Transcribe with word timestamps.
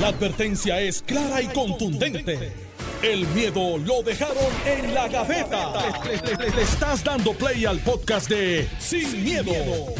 La 0.00 0.08
advertencia 0.08 0.80
es 0.80 1.02
clara 1.02 1.40
y 1.40 1.46
contundente. 1.46 2.52
El 3.00 3.28
miedo 3.28 3.78
lo 3.78 4.02
dejaron 4.02 4.36
en 4.66 4.92
la 4.92 5.06
gaveta. 5.06 5.72
Le, 6.04 6.50
le 6.50 6.62
estás 6.62 7.04
dando 7.04 7.32
play 7.32 7.64
al 7.64 7.78
podcast 7.78 8.28
de 8.28 8.66
Sin, 8.80 9.22
miedo, 9.22 9.52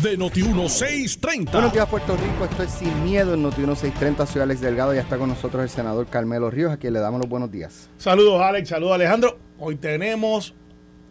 de 0.02 0.18
Noti1630. 0.18 1.52
Buenos 1.52 1.72
días, 1.72 1.86
Puerto 1.88 2.16
Rico. 2.16 2.44
Esto 2.44 2.64
es 2.64 2.70
Sin 2.72 3.04
Miedo 3.04 3.34
en 3.34 3.44
Noti1630. 3.44 4.26
Soy 4.26 4.42
Alex 4.42 4.60
Delgado 4.62 4.94
y 4.96 4.98
está 4.98 5.16
con 5.16 5.28
nosotros 5.28 5.62
el 5.62 5.68
senador 5.68 6.06
Carmelo 6.08 6.50
Ríos, 6.50 6.72
a 6.72 6.76
quien 6.76 6.92
le 6.92 6.98
damos 6.98 7.20
los 7.20 7.28
buenos 7.28 7.52
días. 7.52 7.88
Saludos, 7.96 8.42
Alex. 8.42 8.70
Saludos, 8.70 8.94
Alejandro. 8.94 9.38
Hoy 9.60 9.76
tenemos 9.76 10.54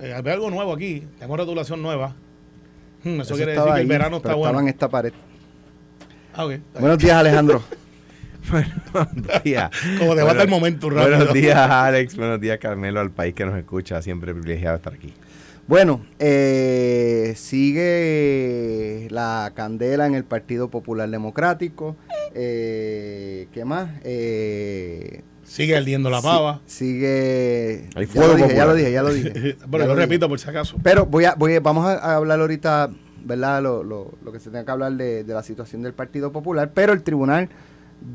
eh, 0.01 0.13
algo 0.13 0.49
nuevo 0.49 0.73
aquí. 0.73 1.07
Tenemos 1.19 1.37
regulación 1.37 1.81
nueva. 1.81 2.15
Hmm, 3.03 3.21
eso, 3.21 3.35
quiere 3.35 3.53
decir 3.53 3.73
que 3.73 3.81
el 3.81 3.87
verano 3.87 4.17
está 4.17 4.33
bueno. 4.33 4.47
Estaba 4.47 4.61
en 4.61 4.67
esta 4.67 4.89
pared. 4.89 5.13
Ah. 6.33 6.47
Buenos 6.77 6.97
días, 6.97 7.15
Alejandro. 7.15 7.63
Buenos 8.51 9.43
días. 9.43 9.69
Como 9.99 10.15
debate 10.15 10.43
el 10.43 10.49
momento 10.49 10.89
rápido. 10.89 11.17
Buenos 11.17 11.33
días, 11.33 11.57
Alex. 11.57 12.15
Buenos 12.15 12.39
días, 12.39 12.57
Carmelo, 12.59 12.99
al 12.99 13.11
país 13.11 13.33
que 13.33 13.45
nos 13.45 13.57
escucha. 13.57 14.01
Siempre 14.01 14.33
privilegiado 14.33 14.75
estar 14.75 14.93
aquí. 14.93 15.13
Bueno, 15.67 16.01
eh, 16.19 17.33
sigue 17.37 19.07
la 19.11 19.51
candela 19.55 20.05
en 20.07 20.13
el 20.15 20.25
Partido 20.25 20.69
Popular 20.69 21.09
Democrático. 21.09 21.95
Eh, 22.35 23.47
¿Qué 23.53 23.63
más? 23.63 23.89
Eh, 24.03 25.21
Sigue 25.43 25.75
ardiendo 25.77 26.09
la 26.09 26.21
pava. 26.21 26.61
si- 26.65 26.85
sigue. 26.85 27.89
Hay 27.95 28.05
ya, 28.07 28.11
fuego 28.11 28.33
lo 28.33 28.35
dije, 28.45 28.55
ya 28.55 28.65
lo 28.65 28.73
dije, 28.75 28.91
ya 28.93 29.03
lo 29.03 29.13
dije. 29.13 29.57
Bueno, 29.67 29.85
Ya 29.85 29.93
lo 29.93 29.95
repito 29.95 30.27
por 30.27 30.39
si 30.39 30.49
acaso. 30.49 30.77
Pero 30.83 31.05
voy 31.05 31.25
a, 31.25 31.35
voy 31.35 31.55
a- 31.55 31.59
vamos 31.59 31.85
a, 31.85 31.93
a 31.97 32.15
hablar 32.15 32.39
ahorita, 32.41 32.89
¿verdad? 33.23 33.61
Lo, 33.63 33.83
lo- 33.83 34.11
lo 34.23 34.31
que 34.31 34.39
se 34.39 34.49
tenga 34.49 34.65
que 34.65 34.71
hablar 34.71 34.93
de, 34.93 35.23
de 35.23 35.33
la 35.33 35.43
situación 35.43 35.81
del 35.81 35.93
Partido 35.93 36.31
Popular. 36.31 36.71
Pero 36.73 36.91
el 36.93 37.03
Tribunal 37.03 37.49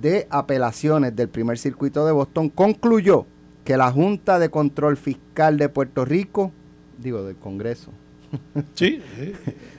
de 0.00 0.26
Apelaciones 0.30 1.14
del 1.16 1.28
primer 1.28 1.58
circuito 1.58 2.04
de 2.06 2.12
Boston 2.12 2.48
concluyó 2.50 3.26
que 3.64 3.76
la 3.76 3.90
Junta 3.90 4.38
de 4.38 4.48
Control 4.50 4.96
Fiscal 4.96 5.58
de 5.58 5.68
Puerto 5.68 6.04
Rico, 6.04 6.52
digo, 6.98 7.22
del 7.24 7.36
Congreso, 7.36 7.90
Sí. 8.74 9.00
sí. 9.16 9.32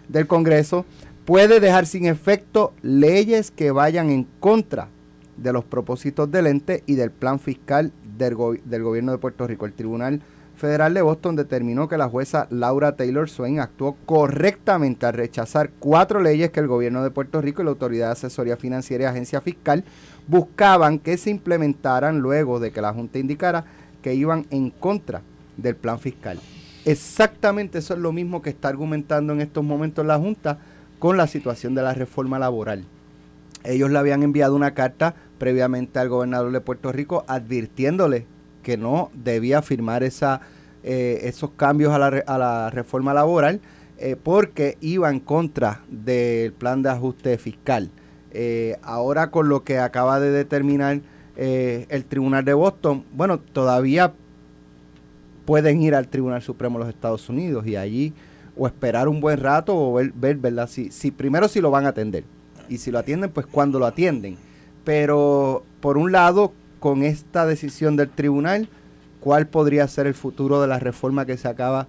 del 0.07 0.27
Congreso, 0.27 0.85
puede 1.25 1.59
dejar 1.59 1.85
sin 1.85 2.05
efecto 2.05 2.73
leyes 2.81 3.52
que 3.52 3.71
vayan 3.71 4.09
en 4.09 4.25
contra 4.39 4.87
de 5.37 5.53
los 5.53 5.63
propósitos 5.63 6.30
del 6.31 6.47
ente 6.47 6.83
y 6.85 6.95
del 6.95 7.11
plan 7.11 7.39
fiscal 7.39 7.91
del, 8.17 8.35
go- 8.35 8.55
del 8.65 8.83
gobierno 8.83 9.11
de 9.11 9.17
Puerto 9.19 9.47
Rico. 9.47 9.65
El 9.65 9.73
Tribunal 9.73 10.21
Federal 10.59 10.93
de 10.93 11.02
Boston 11.02 11.38
determinó 11.38 11.88
que 11.88 11.97
la 11.97 12.09
jueza 12.09 12.45
Laura 12.49 12.97
Taylor 12.97 13.29
Swain 13.29 13.61
actuó 13.61 13.95
correctamente 14.05 15.05
al 15.05 15.13
rechazar 15.13 15.71
cuatro 15.79 16.19
leyes 16.19 16.52
que 16.52 16.59
el 16.59 16.67
gobierno 16.67 17.02
de 17.02 17.11
Puerto 17.11 17.41
Rico 17.41 17.61
y 17.61 17.65
la 17.65 17.71
Autoridad 17.71 18.07
de 18.07 18.11
Asesoría 18.11 18.57
Financiera 18.57 19.05
y 19.05 19.07
Agencia 19.07 19.39
Fiscal 19.39 19.85
buscaban 20.27 20.99
que 20.99 21.17
se 21.17 21.30
implementaran 21.30 22.19
luego 22.19 22.59
de 22.59 22.71
que 22.71 22.81
la 22.81 22.93
Junta 22.93 23.19
indicara 23.19 23.63
que 24.02 24.15
iban 24.15 24.47
en 24.49 24.69
contra 24.69 25.21
del 25.55 25.77
plan 25.77 25.97
fiscal. 25.97 26.37
Exactamente 26.83 27.77
eso 27.77 27.93
es 27.93 27.99
lo 28.02 28.11
mismo 28.11 28.41
que 28.41 28.49
está 28.49 28.67
argumentando 28.67 29.31
en 29.31 29.39
estos 29.39 29.63
momentos 29.63 30.05
la 30.05 30.19
Junta 30.19 30.59
con 30.99 31.15
la 31.15 31.27
situación 31.27 31.73
de 31.73 31.83
la 31.83 31.93
reforma 31.93 32.37
laboral. 32.37 32.83
Ellos 33.63 33.89
le 33.91 33.97
habían 33.97 34.23
enviado 34.23 34.57
una 34.57 34.73
carta 34.73 35.15
previamente 35.37 35.99
al 35.99 36.09
gobernador 36.09 36.52
de 36.52 36.59
Puerto 36.59 36.91
Rico 36.91 37.23
advirtiéndole 37.27 38.25
que 38.61 38.77
no 38.77 39.11
debía 39.13 39.61
firmar 39.61 40.03
esa, 40.03 40.41
eh, 40.83 41.21
esos 41.23 41.52
cambios 41.52 41.93
a 41.93 41.99
la, 41.99 42.07
a 42.25 42.38
la 42.38 42.69
reforma 42.69 43.13
laboral 43.13 43.59
eh, 43.97 44.15
porque 44.21 44.77
iba 44.81 45.09
en 45.09 45.19
contra 45.19 45.81
del 45.89 46.53
plan 46.53 46.81
de 46.81 46.89
ajuste 46.89 47.37
fiscal. 47.37 47.89
Eh, 48.31 48.77
ahora 48.81 49.31
con 49.31 49.49
lo 49.49 49.63
que 49.63 49.80
acaba 49.80 50.19
de 50.19 50.31
determinar 50.31 51.02
el 51.35 52.03
Tribunal 52.03 52.43
de 52.43 52.53
Boston, 52.53 53.05
bueno, 53.13 53.39
todavía 53.39 54.11
pueden 55.45 55.81
ir 55.81 55.95
al 55.95 56.09
Tribunal 56.09 56.41
Supremo 56.41 56.77
de 56.77 56.85
los 56.85 56.93
Estados 56.93 57.30
Unidos 57.30 57.65
y 57.65 57.77
allí 57.77 58.14
o 58.58 58.67
esperar 58.67 59.08
un 59.08 59.21
buen 59.21 59.39
rato 59.39 59.73
o 59.73 59.93
ver, 59.93 60.11
ver 60.14 60.36
¿verdad? 60.36 60.67
Si, 60.67 60.91
si 60.91 61.11
primero 61.11 61.47
si 61.47 61.61
lo 61.61 61.71
van 61.71 61.86
a 61.86 61.89
atender 61.89 62.26
y 62.67 62.77
si 62.77 62.91
lo 62.91 62.99
atienden, 62.99 63.31
pues 63.31 63.45
cuando 63.45 63.80
lo 63.80 63.86
atienden. 63.86 64.37
Pero 64.83 65.64
por 65.81 65.97
un 65.97 66.11
lado, 66.11 66.53
con 66.79 67.03
esta 67.03 67.45
decisión 67.45 67.95
del 67.95 68.09
tribunal, 68.09 68.69
¿cuál 69.19 69.47
podría 69.47 69.87
ser 69.87 70.07
el 70.07 70.13
futuro 70.13 70.61
de 70.61 70.67
la 70.67 70.79
reforma 70.79 71.25
que 71.25 71.37
se 71.37 71.47
acaba 71.47 71.87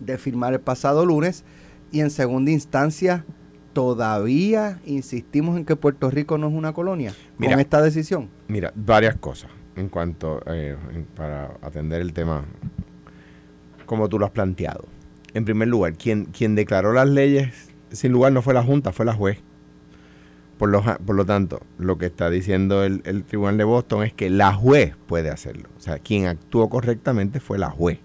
de 0.00 0.18
firmar 0.18 0.52
el 0.52 0.60
pasado 0.60 1.06
lunes? 1.06 1.44
Y 1.92 2.00
en 2.00 2.10
segunda 2.10 2.50
instancia, 2.50 3.24
todavía 3.72 4.80
insistimos 4.84 5.56
en 5.56 5.64
que 5.64 5.76
Puerto 5.76 6.10
Rico 6.10 6.38
no 6.38 6.48
es 6.48 6.54
una 6.54 6.72
colonia 6.72 7.14
Mira. 7.38 7.52
con 7.52 7.60
esta 7.60 7.82
decisión. 7.82 8.28
Mira, 8.48 8.72
varias 8.74 9.16
cosas 9.16 9.50
en 9.76 9.88
cuanto 9.88 10.42
eh, 10.46 10.76
para 11.16 11.56
atender 11.62 12.00
el 12.00 12.12
tema 12.12 12.44
como 13.86 14.08
tú 14.08 14.18
lo 14.18 14.26
has 14.26 14.32
planteado. 14.32 14.84
En 15.34 15.44
primer 15.44 15.68
lugar, 15.68 15.94
quien, 15.94 16.26
quien 16.26 16.54
declaró 16.54 16.92
las 16.92 17.08
leyes, 17.08 17.70
sin 17.90 18.12
lugar 18.12 18.32
no 18.32 18.42
fue 18.42 18.54
la 18.54 18.62
Junta, 18.62 18.92
fue 18.92 19.04
la 19.04 19.14
juez. 19.14 19.38
Por 20.60 20.68
lo, 20.68 20.82
por 20.82 21.16
lo 21.16 21.24
tanto, 21.24 21.62
lo 21.78 21.96
que 21.96 22.04
está 22.04 22.28
diciendo 22.28 22.84
el, 22.84 23.24
Tribunal 23.24 23.56
de 23.56 23.64
Boston 23.64 24.02
es 24.04 24.12
que 24.12 24.28
la 24.28 24.52
juez 24.52 24.94
puede 25.06 25.30
hacerlo. 25.30 25.70
O 25.78 25.80
sea, 25.80 26.00
quien 26.00 26.26
actuó 26.26 26.68
correctamente 26.68 27.40
fue 27.40 27.56
la 27.56 27.70
juez. 27.70 27.98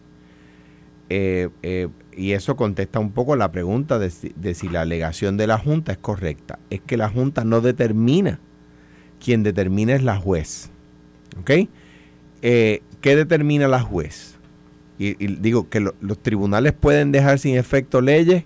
Eh, 1.09 1.49
eh, 1.63 1.89
y 2.15 2.31
eso 2.31 2.55
contesta 2.55 2.99
un 2.99 3.11
poco 3.11 3.35
la 3.35 3.51
pregunta 3.51 3.99
de 3.99 4.09
si, 4.09 4.69
la 4.69 4.79
alegación 4.79 5.35
de 5.35 5.47
la 5.47 5.57
Junta 5.57 5.91
es 5.91 5.97
correcta. 5.97 6.57
Es 6.69 6.79
que 6.79 6.95
la 6.95 7.09
Junta 7.09 7.43
no 7.43 7.59
determina. 7.59 8.39
Quien 9.19 9.43
determina 9.43 9.93
es 9.93 10.03
la 10.03 10.15
juez. 10.15 10.69
¿Ok? 11.37 11.67
Eh, 12.41 12.83
¿Qué 13.01 13.17
determina 13.17 13.67
la 13.67 13.81
juez? 13.81 14.37
Y, 14.97 15.13
digo 15.41 15.67
que 15.69 15.81
lo- 15.81 15.95
los 15.99 16.19
tribunales 16.23 16.71
pueden 16.71 17.11
dejar 17.11 17.37
sin 17.37 17.57
efecto 17.57 17.99
leyes. 17.99 18.45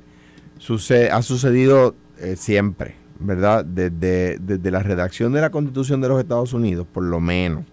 Suce- 0.57 1.11
ha 1.11 1.21
sucedido 1.21 1.95
siempre, 2.35 2.95
¿verdad? 3.19 3.65
Desde, 3.65 4.37
desde 4.39 4.71
la 4.71 4.81
redacción 4.83 5.31
de 5.33 5.41
la 5.41 5.49
Constitución 5.49 6.01
de 6.01 6.07
los 6.09 6.19
Estados 6.19 6.53
Unidos, 6.53 6.87
por 6.91 7.03
lo 7.03 7.19
menos. 7.19 7.63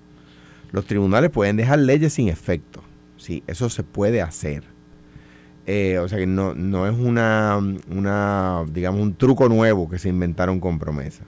Los 0.73 0.87
tribunales 0.87 1.31
pueden 1.31 1.57
dejar 1.57 1.79
leyes 1.79 2.13
sin 2.15 2.29
efecto. 2.29 2.83
Sí, 3.17 3.43
eso 3.47 3.71
se 3.71 3.83
puede 3.83 4.21
hacer. 4.23 4.65
Eh, 5.67 5.99
o 5.99 6.07
sea 6.09 6.19
que 6.19 6.27
no, 6.27 6.55
no 6.55 6.87
es 6.87 6.97
una, 6.97 7.59
una, 7.91 8.65
digamos, 8.73 9.01
un 9.01 9.15
truco 9.15 9.49
nuevo 9.49 9.89
que 9.89 9.99
se 9.99 10.09
inventaron 10.09 10.61
con 10.61 10.79
promesa. 10.79 11.25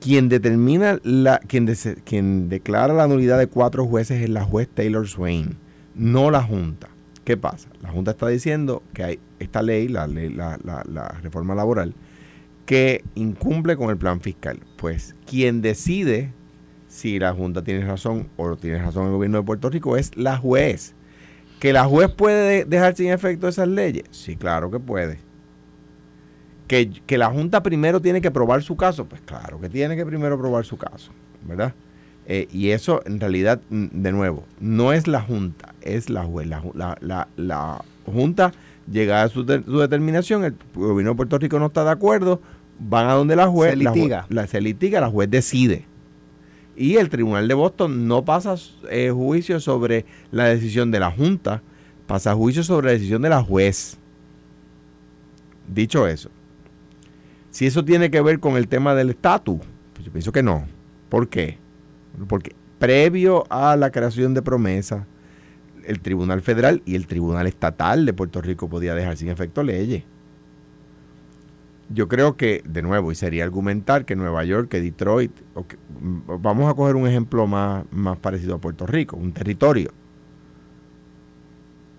Quien 0.00 0.28
determina 0.28 0.98
la, 1.04 1.38
quien, 1.38 1.66
quien 2.04 2.48
declara 2.48 2.92
la 2.94 3.06
nulidad 3.06 3.38
de 3.38 3.46
cuatro 3.46 3.86
jueces 3.86 4.22
es 4.22 4.30
la 4.30 4.42
juez 4.44 4.68
Taylor 4.72 5.06
Swain, 5.06 5.56
no 5.94 6.30
la 6.30 6.42
Junta. 6.42 6.88
¿Qué 7.24 7.36
pasa? 7.36 7.68
La 7.82 7.90
Junta 7.90 8.12
está 8.12 8.26
diciendo 8.28 8.82
que 8.94 9.04
hay 9.04 9.18
esta 9.38 9.62
ley, 9.62 9.86
la, 9.88 10.06
ley- 10.08 10.30
la, 10.32 10.58
la- 10.64 10.84
la 10.90 11.08
reforma 11.22 11.54
laboral, 11.54 11.94
que 12.66 13.04
incumple 13.14 13.76
con 13.76 13.90
el 13.90 13.96
plan 13.96 14.20
fiscal. 14.20 14.60
Pues 14.76 15.14
quien 15.26 15.62
decide 15.62 16.32
si 16.88 17.18
la 17.18 17.32
Junta 17.32 17.62
tiene 17.64 17.84
razón 17.86 18.28
o 18.36 18.56
tiene 18.56 18.78
razón 18.78 19.06
el 19.06 19.12
gobierno 19.12 19.38
de 19.38 19.44
Puerto 19.44 19.70
Rico 19.70 19.96
es 19.96 20.16
la 20.16 20.36
juez. 20.36 20.94
¿Que 21.58 21.72
la 21.72 21.84
juez 21.84 22.10
puede 22.10 22.48
de- 22.50 22.64
dejar 22.64 22.96
sin 22.96 23.10
efecto 23.10 23.46
esas 23.48 23.68
leyes? 23.68 24.04
Sí, 24.10 24.36
claro 24.36 24.70
que 24.70 24.80
puede. 24.80 25.18
¿Que, 26.68 26.90
que 27.06 27.18
la 27.18 27.26
Junta 27.30 27.62
primero 27.62 28.00
tiene 28.00 28.20
que 28.20 28.30
probar 28.30 28.62
su 28.62 28.76
caso? 28.76 29.04
Pues 29.06 29.20
claro 29.22 29.60
que 29.60 29.68
tiene 29.68 29.94
que 29.96 30.06
primero 30.06 30.38
probar 30.38 30.64
su 30.64 30.76
caso, 30.78 31.12
¿verdad? 31.46 31.74
Eh, 32.26 32.46
y 32.52 32.70
eso 32.70 33.02
en 33.04 33.20
realidad, 33.20 33.60
de 33.68 34.12
nuevo, 34.12 34.44
no 34.60 34.92
es 34.92 35.06
la 35.06 35.20
Junta, 35.20 35.74
es 35.82 36.08
la 36.08 36.24
juez. 36.24 36.46
La, 36.46 36.62
ju- 36.62 36.74
la- 36.74 36.96
la- 37.00 37.28
la 37.36 37.84
Junta 38.06 38.52
llega 38.90 39.22
a 39.22 39.28
su, 39.28 39.44
de- 39.44 39.62
su 39.64 39.78
determinación, 39.78 40.44
el 40.44 40.54
gobierno 40.74 41.12
de 41.12 41.16
Puerto 41.16 41.38
Rico 41.38 41.58
no 41.58 41.66
está 41.66 41.84
de 41.84 41.90
acuerdo, 41.90 42.40
van 42.78 43.08
a 43.08 43.12
donde 43.14 43.36
la 43.36 43.46
juez, 43.48 43.72
Se 43.72 43.76
la 43.82 43.92
litiga. 43.92 44.26
la, 44.28 44.46
se 44.46 44.60
litiga, 44.60 45.00
la 45.00 45.08
juez 45.10 45.30
decide. 45.30 45.84
Y 46.76 46.96
el 46.96 47.10
Tribunal 47.10 47.46
de 47.48 47.54
Boston 47.54 48.08
no 48.08 48.24
pasa 48.24 48.54
eh, 48.90 49.10
juicio 49.14 49.60
sobre 49.60 50.06
la 50.30 50.44
decisión 50.46 50.90
de 50.90 51.00
la 51.00 51.10
Junta, 51.10 51.62
pasa 52.06 52.34
juicio 52.34 52.62
sobre 52.64 52.86
la 52.86 52.92
decisión 52.92 53.22
de 53.22 53.28
la 53.28 53.42
juez. 53.42 53.98
Dicho 55.72 56.06
eso, 56.06 56.28
si 57.50 57.66
eso 57.66 57.84
tiene 57.84 58.10
que 58.10 58.20
ver 58.20 58.40
con 58.40 58.56
el 58.56 58.68
tema 58.68 58.94
del 58.94 59.10
estatus, 59.10 59.60
pues 59.92 60.04
yo 60.06 60.12
pienso 60.12 60.32
que 60.32 60.42
no. 60.42 60.64
¿Por 61.08 61.28
qué? 61.28 61.58
Porque 62.28 62.54
previo 62.78 63.44
a 63.50 63.76
la 63.76 63.90
creación 63.90 64.34
de 64.34 64.42
promesa, 64.42 65.06
el 65.86 66.00
Tribunal 66.00 66.42
Federal 66.42 66.82
y 66.84 66.94
el 66.94 67.06
Tribunal 67.06 67.46
Estatal 67.46 68.06
de 68.06 68.12
Puerto 68.12 68.40
Rico 68.40 68.68
podía 68.68 68.94
dejar 68.94 69.16
sin 69.16 69.28
efecto 69.28 69.62
leyes. 69.62 70.04
Yo 71.88 72.08
creo 72.08 72.36
que, 72.36 72.62
de 72.66 72.82
nuevo, 72.82 73.12
y 73.12 73.14
sería 73.14 73.44
argumentar 73.44 74.04
que 74.04 74.16
Nueva 74.16 74.44
York, 74.44 74.68
que 74.68 74.80
Detroit, 74.80 75.32
mm, 76.00 76.40
vamos 76.40 76.70
a 76.70 76.74
coger 76.74 76.96
un 76.96 77.06
ejemplo 77.06 77.46
más, 77.46 77.84
más 77.90 78.18
parecido 78.18 78.54
a 78.54 78.58
Puerto 78.58 78.86
Rico, 78.86 79.16
un 79.16 79.32
territorio. 79.32 79.90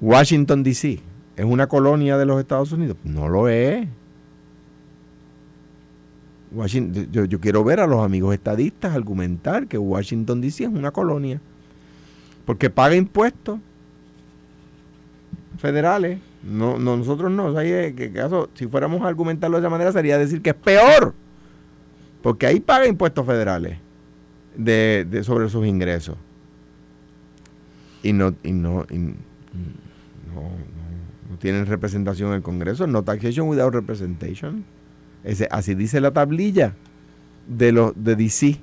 Washington, 0.02 0.64
D.C., 0.64 1.00
¿es 1.36 1.46
una 1.46 1.68
colonia 1.68 2.18
de 2.18 2.26
los 2.26 2.40
Estados 2.40 2.72
Unidos? 2.72 2.98
No 3.04 3.30
lo 3.30 3.48
es. 3.48 3.88
Washington, 6.52 7.10
yo, 7.12 7.26
yo 7.26 7.40
quiero 7.40 7.64
ver 7.64 7.80
a 7.80 7.88
los 7.88 8.04
amigos 8.04 8.34
estadistas 8.34 8.96
argumentar 8.96 9.68
que 9.68 9.78
Washington 9.78 10.42
DC 10.42 10.66
es 10.66 10.70
una 10.70 10.92
colonia. 10.92 11.40
Porque 12.46 12.70
paga 12.70 12.96
impuestos 12.96 13.60
federales. 15.58 16.20
No, 16.44 16.78
no 16.78 16.98
nosotros 16.98 17.32
no. 17.32 17.54
que 17.56 18.12
caso, 18.14 18.50
si 18.54 18.68
fuéramos 18.68 19.02
a 19.02 19.08
argumentarlo 19.08 19.58
de 19.58 19.62
esa 19.62 19.70
manera, 19.70 19.92
sería 19.92 20.18
decir 20.18 20.42
que 20.42 20.52
es 20.52 20.56
peor. 20.56 21.14
Porque 22.22 22.48
ahí 22.48 22.60
paga 22.60 22.88
impuestos 22.88 23.26
federales 23.26 23.78
de, 24.56 25.22
sobre 25.24 25.50
sus 25.50 25.66
ingresos. 25.66 26.18
Y 28.02 28.14
no, 28.14 28.34
y 28.44 28.52
no, 28.52 28.86
no, 28.90 30.50
tienen 31.40 31.66
representación 31.66 32.30
en 32.30 32.36
el 32.36 32.42
Congreso. 32.42 32.88
No 32.88 33.04
taxation 33.04 33.48
without 33.48 33.74
representation. 33.74 34.66
Ese, 35.24 35.48
así 35.52 35.74
dice 35.76 36.02
la 36.02 36.12
tablilla 36.12 36.76
de 37.48 37.72
los 37.72 37.94
de 37.96 38.16
DC. 38.16 38.60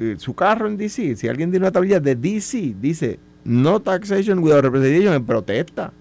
Eh, 0.00 0.14
su 0.18 0.34
carro 0.34 0.66
en 0.66 0.76
DC, 0.76 1.16
si 1.16 1.28
alguien 1.28 1.50
tiene 1.50 1.64
una 1.64 1.72
tablilla 1.72 2.00
de 2.00 2.16
DC, 2.16 2.74
dice 2.80 3.18
no 3.44 3.80
taxation 3.80 4.38
without 4.40 4.62
representation 4.62 5.14
en 5.14 5.24
protesta. 5.24 5.92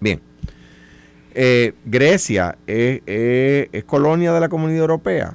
Bien. 0.00 0.20
Eh, 1.34 1.74
Grecia 1.84 2.58
es, 2.66 3.84
colonia 3.84 4.32
de 4.32 4.40
la 4.40 4.48
Comunidad 4.48 4.80
Europea. 4.80 5.34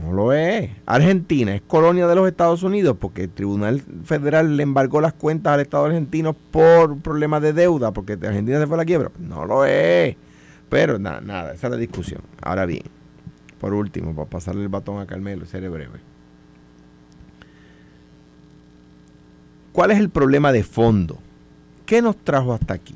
No 0.00 0.12
lo 0.12 0.32
es. 0.32 0.70
Argentina 0.84 1.54
es 1.54 1.62
colonia 1.62 2.06
de 2.06 2.14
los 2.14 2.28
Estados 2.28 2.62
Unidos 2.62 2.96
porque 3.00 3.24
el 3.24 3.30
Tribunal 3.30 3.82
Federal 4.04 4.56
le 4.56 4.62
embargó 4.62 5.00
las 5.00 5.14
cuentas 5.14 5.54
al 5.54 5.60
Estado 5.60 5.86
argentino 5.86 6.34
por 6.34 6.98
problemas 6.98 7.42
de 7.42 7.52
deuda 7.52 7.92
porque 7.92 8.12
Argentina 8.12 8.60
se 8.60 8.66
fue 8.66 8.76
a 8.76 8.78
la 8.78 8.84
quiebra. 8.84 9.10
No 9.18 9.46
lo 9.46 9.64
es. 9.64 10.16
Pero 10.68 10.98
nada, 10.98 11.20
nada, 11.20 11.54
esa 11.54 11.68
es 11.68 11.70
la 11.70 11.76
discusión. 11.76 12.20
Ahora 12.42 12.66
bien, 12.66 12.82
por 13.60 13.72
último, 13.72 14.14
para 14.14 14.28
pasarle 14.28 14.62
el 14.62 14.68
batón 14.68 15.00
a 15.00 15.06
Carmelo, 15.06 15.46
seré 15.46 15.68
breve. 15.68 16.15
¿Cuál 19.76 19.90
es 19.90 19.98
el 19.98 20.08
problema 20.08 20.52
de 20.52 20.62
fondo? 20.62 21.18
¿Qué 21.84 22.00
nos 22.00 22.16
trajo 22.16 22.54
hasta 22.54 22.72
aquí? 22.72 22.94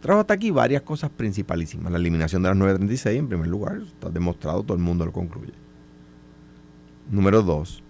Trajo 0.00 0.20
hasta 0.20 0.32
aquí 0.32 0.50
varias 0.50 0.80
cosas 0.80 1.10
principalísimas. 1.10 1.92
La 1.92 1.98
eliminación 1.98 2.42
de 2.42 2.48
las 2.48 2.56
936, 2.56 3.18
en 3.18 3.28
primer 3.28 3.48
lugar, 3.48 3.82
está 3.82 4.08
demostrado, 4.08 4.62
todo 4.62 4.74
el 4.74 4.82
mundo 4.82 5.04
lo 5.04 5.12
concluye. 5.12 5.52
Número 7.10 7.42
dos, 7.42 7.82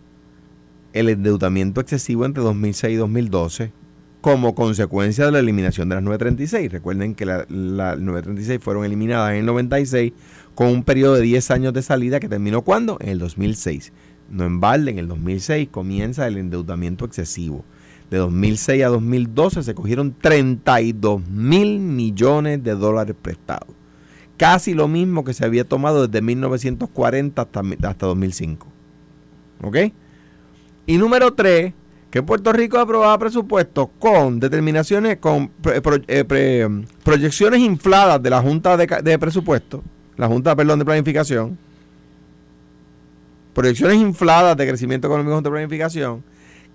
el 0.94 1.10
endeudamiento 1.10 1.80
excesivo 1.80 2.24
entre 2.24 2.42
2006 2.42 2.92
y 2.92 2.96
2012 2.96 3.72
como 4.20 4.56
consecuencia 4.56 5.26
de 5.26 5.30
la 5.30 5.38
eliminación 5.38 5.88
de 5.88 5.94
las 5.94 6.02
936. 6.02 6.72
Recuerden 6.72 7.14
que 7.14 7.24
las 7.24 7.48
936 7.48 8.60
fueron 8.60 8.84
eliminadas 8.84 9.30
en 9.30 9.36
el 9.36 9.46
96 9.46 10.12
con 10.56 10.66
un 10.66 10.82
periodo 10.82 11.14
de 11.14 11.22
10 11.22 11.52
años 11.52 11.72
de 11.72 11.82
salida 11.82 12.18
que 12.18 12.28
terminó 12.28 12.62
cuando? 12.62 12.98
En 13.00 13.10
el 13.10 13.20
2006. 13.20 13.92
No 14.28 14.44
en 14.44 14.58
balde, 14.58 14.90
en 14.90 14.98
el 14.98 15.06
2006 15.06 15.68
comienza 15.70 16.26
el 16.26 16.36
endeudamiento 16.36 17.04
excesivo. 17.04 17.64
De 18.10 18.18
2006 18.18 18.84
a 18.84 18.88
2012 18.88 19.62
se 19.62 19.74
cogieron 19.74 20.14
32 20.20 21.26
mil 21.28 21.80
millones 21.80 22.62
de 22.62 22.74
dólares 22.74 23.16
prestados. 23.20 23.68
Casi 24.36 24.74
lo 24.74 24.86
mismo 24.86 25.24
que 25.24 25.32
se 25.32 25.44
había 25.44 25.64
tomado 25.64 26.06
desde 26.06 26.22
1940 26.22 27.42
hasta, 27.42 27.60
hasta 27.60 28.06
2005. 28.06 28.66
¿Ok? 29.62 29.76
Y 30.86 30.98
número 30.98 31.32
3, 31.34 31.72
que 32.10 32.22
Puerto 32.22 32.52
Rico 32.52 32.78
aprobaba 32.78 33.18
presupuestos 33.18 33.88
con 33.98 34.38
determinaciones, 34.38 35.16
con 35.18 35.50
eh, 35.64 36.68
proyecciones 37.02 37.60
infladas 37.60 38.22
de 38.22 38.30
la 38.30 38.40
Junta 38.40 38.76
de, 38.76 38.86
de 38.86 39.18
Presupuestos, 39.18 39.80
la 40.16 40.28
Junta, 40.28 40.54
perdón, 40.54 40.78
de 40.78 40.84
Planificación, 40.84 41.58
proyecciones 43.56 43.96
infladas 43.96 44.56
de 44.56 44.68
crecimiento 44.68 45.08
económico 45.08 45.40
de 45.40 45.50
planificación, 45.50 46.22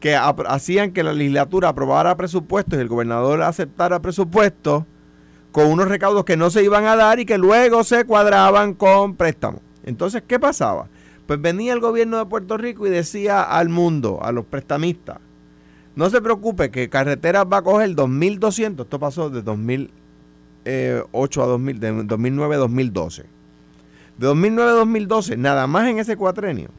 que 0.01 0.15
hacían 0.15 0.91
que 0.91 1.03
la 1.03 1.13
legislatura 1.13 1.69
aprobara 1.69 2.17
presupuestos 2.17 2.77
y 2.77 2.81
el 2.81 2.89
gobernador 2.89 3.43
aceptara 3.43 4.01
presupuestos 4.01 4.83
con 5.51 5.67
unos 5.67 5.87
recaudos 5.87 6.25
que 6.25 6.35
no 6.35 6.49
se 6.49 6.63
iban 6.63 6.85
a 6.85 6.95
dar 6.95 7.19
y 7.19 7.25
que 7.25 7.37
luego 7.37 7.83
se 7.83 8.03
cuadraban 8.05 8.73
con 8.73 9.15
préstamos. 9.15 9.61
Entonces, 9.83 10.23
¿qué 10.27 10.39
pasaba? 10.39 10.87
Pues 11.27 11.39
venía 11.39 11.73
el 11.73 11.79
gobierno 11.79 12.17
de 12.17 12.25
Puerto 12.25 12.57
Rico 12.57 12.87
y 12.87 12.89
decía 12.89 13.43
al 13.43 13.69
mundo, 13.69 14.19
a 14.23 14.31
los 14.31 14.45
prestamistas, 14.45 15.19
no 15.95 16.09
se 16.09 16.19
preocupe 16.19 16.71
que 16.71 16.89
carreteras 16.89 17.45
va 17.45 17.57
a 17.57 17.61
coger 17.61 17.91
2.200, 17.91 18.81
esto 18.81 18.99
pasó 18.99 19.29
de 19.29 19.43
2008 19.43 21.43
a 21.43 21.45
2000, 21.45 21.79
de 21.79 22.03
2009 22.05 22.55
a 22.55 22.57
2012. 22.57 23.25
De 24.17 24.27
2009 24.27 24.71
a 24.71 24.73
2012, 24.73 25.37
nada 25.37 25.67
más 25.67 25.87
en 25.87 25.99
ese 25.99 26.17
cuatrenio, 26.17 26.69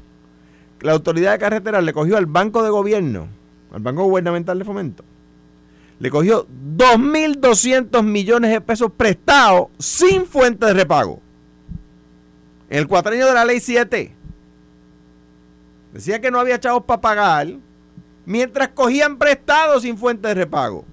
la 0.82 0.92
autoridad 0.92 1.32
de 1.32 1.38
carreteras 1.38 1.82
le 1.84 1.92
cogió 1.92 2.16
al 2.16 2.26
Banco 2.26 2.62
de 2.62 2.70
Gobierno, 2.70 3.28
al 3.72 3.80
Banco 3.80 4.04
Gubernamental 4.04 4.58
de 4.58 4.64
Fomento, 4.64 5.04
le 5.98 6.10
cogió 6.10 6.46
2.200 6.76 8.02
millones 8.02 8.50
de 8.50 8.60
pesos 8.60 8.90
prestados 8.96 9.68
sin 9.78 10.26
fuente 10.26 10.66
de 10.66 10.74
repago. 10.74 11.20
En 12.68 12.78
el 12.78 12.88
cuatrenio 12.88 13.26
de 13.26 13.34
la 13.34 13.44
ley 13.44 13.60
7. 13.60 14.12
Decía 15.92 16.20
que 16.20 16.30
no 16.30 16.40
había 16.40 16.58
chavos 16.58 16.84
para 16.84 17.00
pagar, 17.00 17.48
mientras 18.24 18.68
cogían 18.68 19.18
prestados 19.18 19.82
sin 19.82 19.96
fuente 19.96 20.28
de 20.28 20.34
repago. 20.34 20.84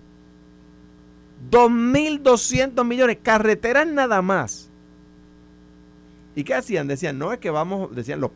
2.200 1.49 2.83
millones, 2.83 3.17
carreteras 3.23 3.87
nada 3.87 4.21
más. 4.21 4.69
¿Y 6.35 6.43
qué 6.43 6.53
hacían? 6.53 6.87
Decían, 6.87 7.17
no, 7.17 7.33
es 7.33 7.39
que 7.39 7.49
vamos, 7.49 7.95
decían 7.95 8.21
los, 8.21 8.31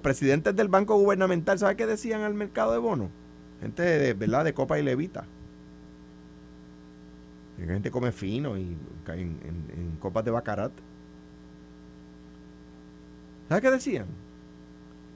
presidentes 0.00 0.54
del 0.54 0.68
banco 0.68 0.96
gubernamental, 0.96 1.58
¿sabe 1.58 1.76
qué 1.76 1.86
decían 1.86 2.22
al 2.22 2.34
mercado 2.34 2.72
de 2.72 2.78
bonos? 2.78 3.08
Gente 3.60 3.82
de, 3.82 4.14
¿verdad? 4.14 4.44
de 4.44 4.52
copa 4.52 4.78
y 4.78 4.82
levita. 4.82 5.24
La 7.58 7.72
gente 7.72 7.90
come 7.90 8.12
fino 8.12 8.58
y 8.58 8.76
en, 9.08 9.38
en, 9.42 9.96
copas 9.98 10.24
de 10.24 10.30
bacarat. 10.30 10.72
¿Sabe 13.48 13.62
qué 13.62 13.70
decían? 13.70 14.06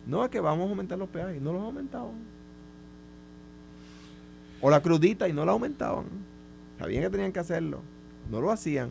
No, 0.07 0.25
es 0.25 0.31
que 0.31 0.41
vamos 0.41 0.67
a 0.67 0.71
aumentar 0.71 0.99
los 0.99 1.09
peajes. 1.09 1.41
No 1.43 1.53
los 1.53 1.63
aumentaban. 1.63 2.15
O 4.63 4.71
la 4.71 4.81
crudita 4.81 5.29
y 5.29 5.33
no 5.33 5.45
la 5.45 5.53
aumentaban. 5.53 6.07
Sabían 6.79 7.03
que 7.03 7.11
tenían 7.11 7.33
que 7.33 7.41
hacerlo. 7.41 7.83
No 8.31 8.41
lo 8.41 8.51
hacían. 8.51 8.91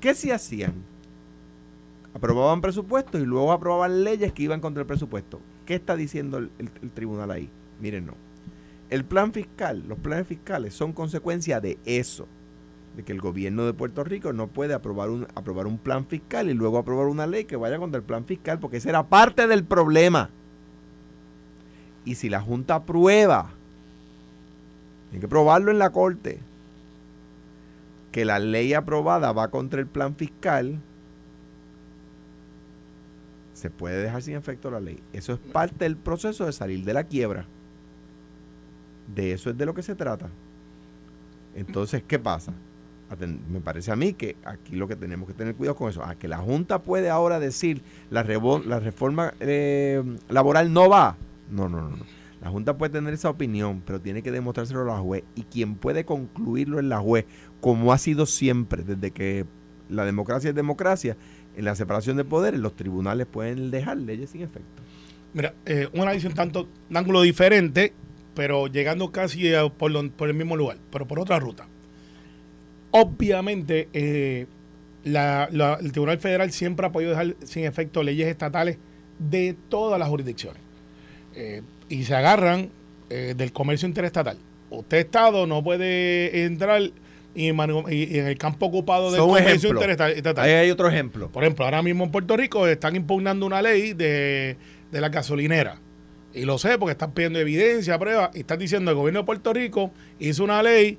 ¿Qué 0.00 0.14
sí 0.14 0.30
hacían? 0.30 0.74
Aprobaban 2.18 2.60
presupuestos 2.60 3.20
y 3.20 3.24
luego 3.24 3.52
aprobaban 3.52 4.04
leyes 4.04 4.32
que 4.32 4.42
iban 4.42 4.60
contra 4.60 4.82
el 4.82 4.86
presupuesto. 4.86 5.40
¿Qué 5.64 5.74
está 5.74 5.96
diciendo 5.96 6.38
el, 6.38 6.70
tribunal 6.94 7.30
ahí? 7.30 7.50
Miren, 7.80 8.06
no. 8.06 8.14
El 8.90 9.04
plan 9.04 9.32
fiscal, 9.32 9.84
los 9.86 9.98
planes 9.98 10.26
fiscales 10.26 10.74
son 10.74 10.92
consecuencia 10.92 11.60
de 11.60 11.78
eso, 11.84 12.26
de 12.96 13.04
que 13.04 13.12
el 13.12 13.20
gobierno 13.20 13.66
de 13.66 13.74
Puerto 13.74 14.02
Rico 14.02 14.32
no 14.32 14.48
puede 14.48 14.74
aprobar 14.74 15.10
un, 15.10 15.26
aprobar 15.34 15.66
un 15.66 15.78
plan 15.78 16.06
fiscal 16.06 16.48
y 16.48 16.54
luego 16.54 16.78
aprobar 16.78 17.06
una 17.06 17.26
ley 17.26 17.44
que 17.44 17.56
vaya 17.56 17.78
contra 17.78 17.98
el 17.98 18.04
plan 18.04 18.24
fiscal, 18.24 18.58
porque 18.58 18.78
ese 18.78 18.88
era 18.88 19.06
parte 19.06 19.46
del 19.46 19.64
problema. 19.64 20.30
Y 22.04 22.14
si 22.14 22.28
la 22.28 22.40
Junta 22.40 22.76
aprueba, 22.76 23.50
hay 25.12 25.20
que 25.20 25.28
probarlo 25.28 25.70
en 25.70 25.78
la 25.78 25.90
Corte, 25.90 26.40
que 28.10 28.24
la 28.24 28.38
ley 28.38 28.74
aprobada 28.74 29.32
va 29.32 29.48
contra 29.48 29.80
el 29.80 29.86
plan 29.86 30.16
fiscal, 30.16 30.80
se 33.58 33.70
puede 33.70 34.00
dejar 34.00 34.22
sin 34.22 34.36
efecto 34.36 34.70
la 34.70 34.78
ley. 34.78 35.02
Eso 35.12 35.32
es 35.32 35.38
parte 35.38 35.84
del 35.84 35.96
proceso 35.96 36.46
de 36.46 36.52
salir 36.52 36.84
de 36.84 36.94
la 36.94 37.04
quiebra. 37.04 37.46
De 39.14 39.32
eso 39.32 39.50
es 39.50 39.58
de 39.58 39.66
lo 39.66 39.74
que 39.74 39.82
se 39.82 39.96
trata. 39.96 40.28
Entonces, 41.54 42.04
¿qué 42.06 42.18
pasa? 42.18 42.52
Me 43.50 43.60
parece 43.60 43.90
a 43.90 43.96
mí 43.96 44.12
que 44.12 44.36
aquí 44.44 44.76
lo 44.76 44.86
que 44.86 44.94
tenemos 44.94 45.26
que 45.26 45.34
tener 45.34 45.56
cuidado 45.56 45.74
con 45.74 45.90
eso, 45.90 46.04
a 46.04 46.14
que 46.14 46.28
la 46.28 46.38
Junta 46.38 46.82
puede 46.82 47.10
ahora 47.10 47.40
decir 47.40 47.82
la, 48.10 48.22
la 48.22 48.80
reforma 48.80 49.34
eh, 49.40 50.04
laboral 50.28 50.72
no 50.72 50.88
va. 50.88 51.16
No, 51.50 51.68
no, 51.68 51.80
no, 51.80 51.96
no. 51.96 52.04
La 52.40 52.50
Junta 52.50 52.78
puede 52.78 52.92
tener 52.92 53.12
esa 53.12 53.30
opinión, 53.30 53.82
pero 53.84 54.00
tiene 54.00 54.22
que 54.22 54.30
demostrárselo 54.30 54.82
a 54.82 54.96
la 54.96 55.00
juez. 55.00 55.24
Y 55.34 55.42
quien 55.42 55.74
puede 55.74 56.04
concluirlo 56.04 56.78
es 56.78 56.84
la 56.84 57.00
juez, 57.00 57.24
como 57.60 57.92
ha 57.92 57.98
sido 57.98 58.26
siempre, 58.26 58.84
desde 58.84 59.10
que 59.10 59.46
la 59.88 60.04
democracia 60.04 60.50
es 60.50 60.54
democracia, 60.54 61.16
en 61.58 61.64
la 61.64 61.74
separación 61.74 62.16
de 62.16 62.24
poderes, 62.24 62.60
los 62.60 62.76
tribunales 62.76 63.26
pueden 63.26 63.72
dejar 63.72 63.96
leyes 63.96 64.30
sin 64.30 64.42
efecto. 64.42 64.80
Mira, 65.34 65.54
eh, 65.66 65.88
una 65.92 66.12
visión 66.12 66.32
tanto, 66.32 66.68
un 66.88 66.96
ángulo 66.96 67.22
diferente, 67.22 67.92
pero 68.36 68.68
llegando 68.68 69.10
casi 69.10 69.50
por, 69.76 69.90
el 69.90 70.34
mismo 70.34 70.56
lugar, 70.56 70.78
pero 70.92 71.08
por 71.08 71.18
otra 71.18 71.40
ruta. 71.40 71.66
Obviamente, 72.92 73.88
eh, 73.92 74.46
el 75.02 75.92
Tribunal 75.92 76.18
Federal 76.18 76.52
siempre 76.52 76.86
ha 76.86 76.92
podido 76.92 77.10
dejar 77.10 77.34
sin 77.42 77.64
efecto 77.64 78.04
leyes 78.04 78.28
estatales 78.28 78.78
de 79.18 79.56
todas 79.68 79.98
las 79.98 80.08
jurisdicciones. 80.08 80.62
Eh, 81.34 81.62
y 81.88 82.04
se 82.04 82.14
agarran 82.14 82.70
del 83.08 83.52
comercio 83.52 83.88
interestatal. 83.88 84.36
Usted, 84.68 84.98
Estado, 84.98 85.46
no 85.46 85.64
puede 85.64 86.44
entrar 86.44 86.92
y, 87.34 87.48
en 87.48 88.26
el 88.26 88.36
campo 88.38 88.66
ocupado 88.66 89.10
del 89.10 89.20
comercio 89.20 89.54
ejemplo. 89.70 89.80
interestatal. 89.80 90.44
Ahí 90.44 90.52
hay 90.52 90.70
otro 90.70 90.88
ejemplo. 90.88 91.30
Por 91.30 91.44
ejemplo, 91.44 91.64
ahora 91.64 91.82
mismo 91.82 92.04
en 92.04 92.10
Puerto 92.10 92.36
Rico 92.36 92.66
están 92.66 92.96
impugnando 92.96 93.46
una 93.46 93.62
ley 93.62 93.92
de, 93.92 94.56
de 94.90 95.00
la 95.00 95.08
gasolinera. 95.08 95.80
Y 96.34 96.44
lo 96.44 96.58
sé 96.58 96.78
porque 96.78 96.92
están 96.92 97.12
pidiendo 97.12 97.38
evidencia, 97.38 97.98
pruebas, 97.98 98.30
y 98.34 98.40
están 98.40 98.58
diciendo 98.58 98.90
el 98.90 98.96
gobierno 98.96 99.20
de 99.20 99.26
Puerto 99.26 99.52
Rico 99.52 99.92
hizo 100.18 100.44
una 100.44 100.62
ley. 100.62 100.98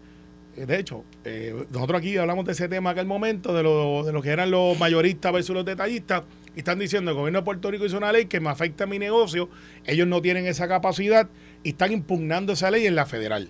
eh, 0.57 0.65
De 0.65 0.79
hecho, 0.79 1.03
eh, 1.23 1.53
nosotros 1.71 1.99
aquí 1.99 2.17
hablamos 2.17 2.45
de 2.45 2.53
ese 2.53 2.67
tema 2.67 2.89
aquel 2.91 3.05
momento, 3.05 3.53
de 3.53 3.61
lo, 3.63 4.03
de 4.03 4.11
lo 4.11 4.21
que 4.21 4.29
eran 4.29 4.49
los 4.49 4.77
mayoristas 4.79 5.31
versus 5.31 5.55
los 5.55 5.65
detallistas, 5.65 6.23
y 6.55 6.59
están 6.59 6.79
diciendo 6.79 7.11
el 7.11 7.17
gobierno 7.17 7.39
de 7.39 7.45
Puerto 7.45 7.69
Rico 7.69 7.85
hizo 7.85 7.97
una 7.97 8.11
ley 8.11 8.25
que 8.25 8.39
me 8.39 8.49
afecta 8.49 8.85
a 8.85 8.87
mi 8.87 8.97
negocio, 8.97 9.49
ellos 9.85 10.07
no 10.07 10.19
tienen 10.21 10.47
esa 10.47 10.67
capacidad 10.67 11.29
y 11.63 11.69
están 11.69 11.91
impugnando 11.91 12.53
esa 12.53 12.71
ley 12.71 12.87
en 12.87 12.95
la 12.95 13.05
federal. 13.05 13.49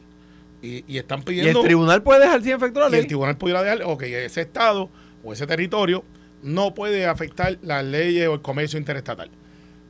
Y, 0.62 0.84
y 0.88 0.98
están 0.98 1.22
Y 1.22 1.24
pidiendo 1.24 1.62
el 1.62 1.66
tribunal 1.66 2.04
puede 2.04 2.22
dejar 2.22 2.42
sin 2.42 2.52
efecto 2.54 2.80
la 2.82 2.90
y 2.90 2.92
ley. 2.92 3.00
el 3.02 3.08
tribunal 3.08 3.38
pudiera 3.38 3.64
dejar, 3.64 3.84
ok, 3.84 4.04
ese 4.04 4.42
estado 4.42 4.90
o 5.24 5.34
ese 5.34 5.48
territorio 5.48 6.04
no 6.42 6.74
puede 6.74 7.06
afectar 7.06 7.58
las 7.62 7.84
leyes 7.84 8.28
o 8.28 8.34
el 8.34 8.42
comercio 8.42 8.78
interestatal. 8.80 9.30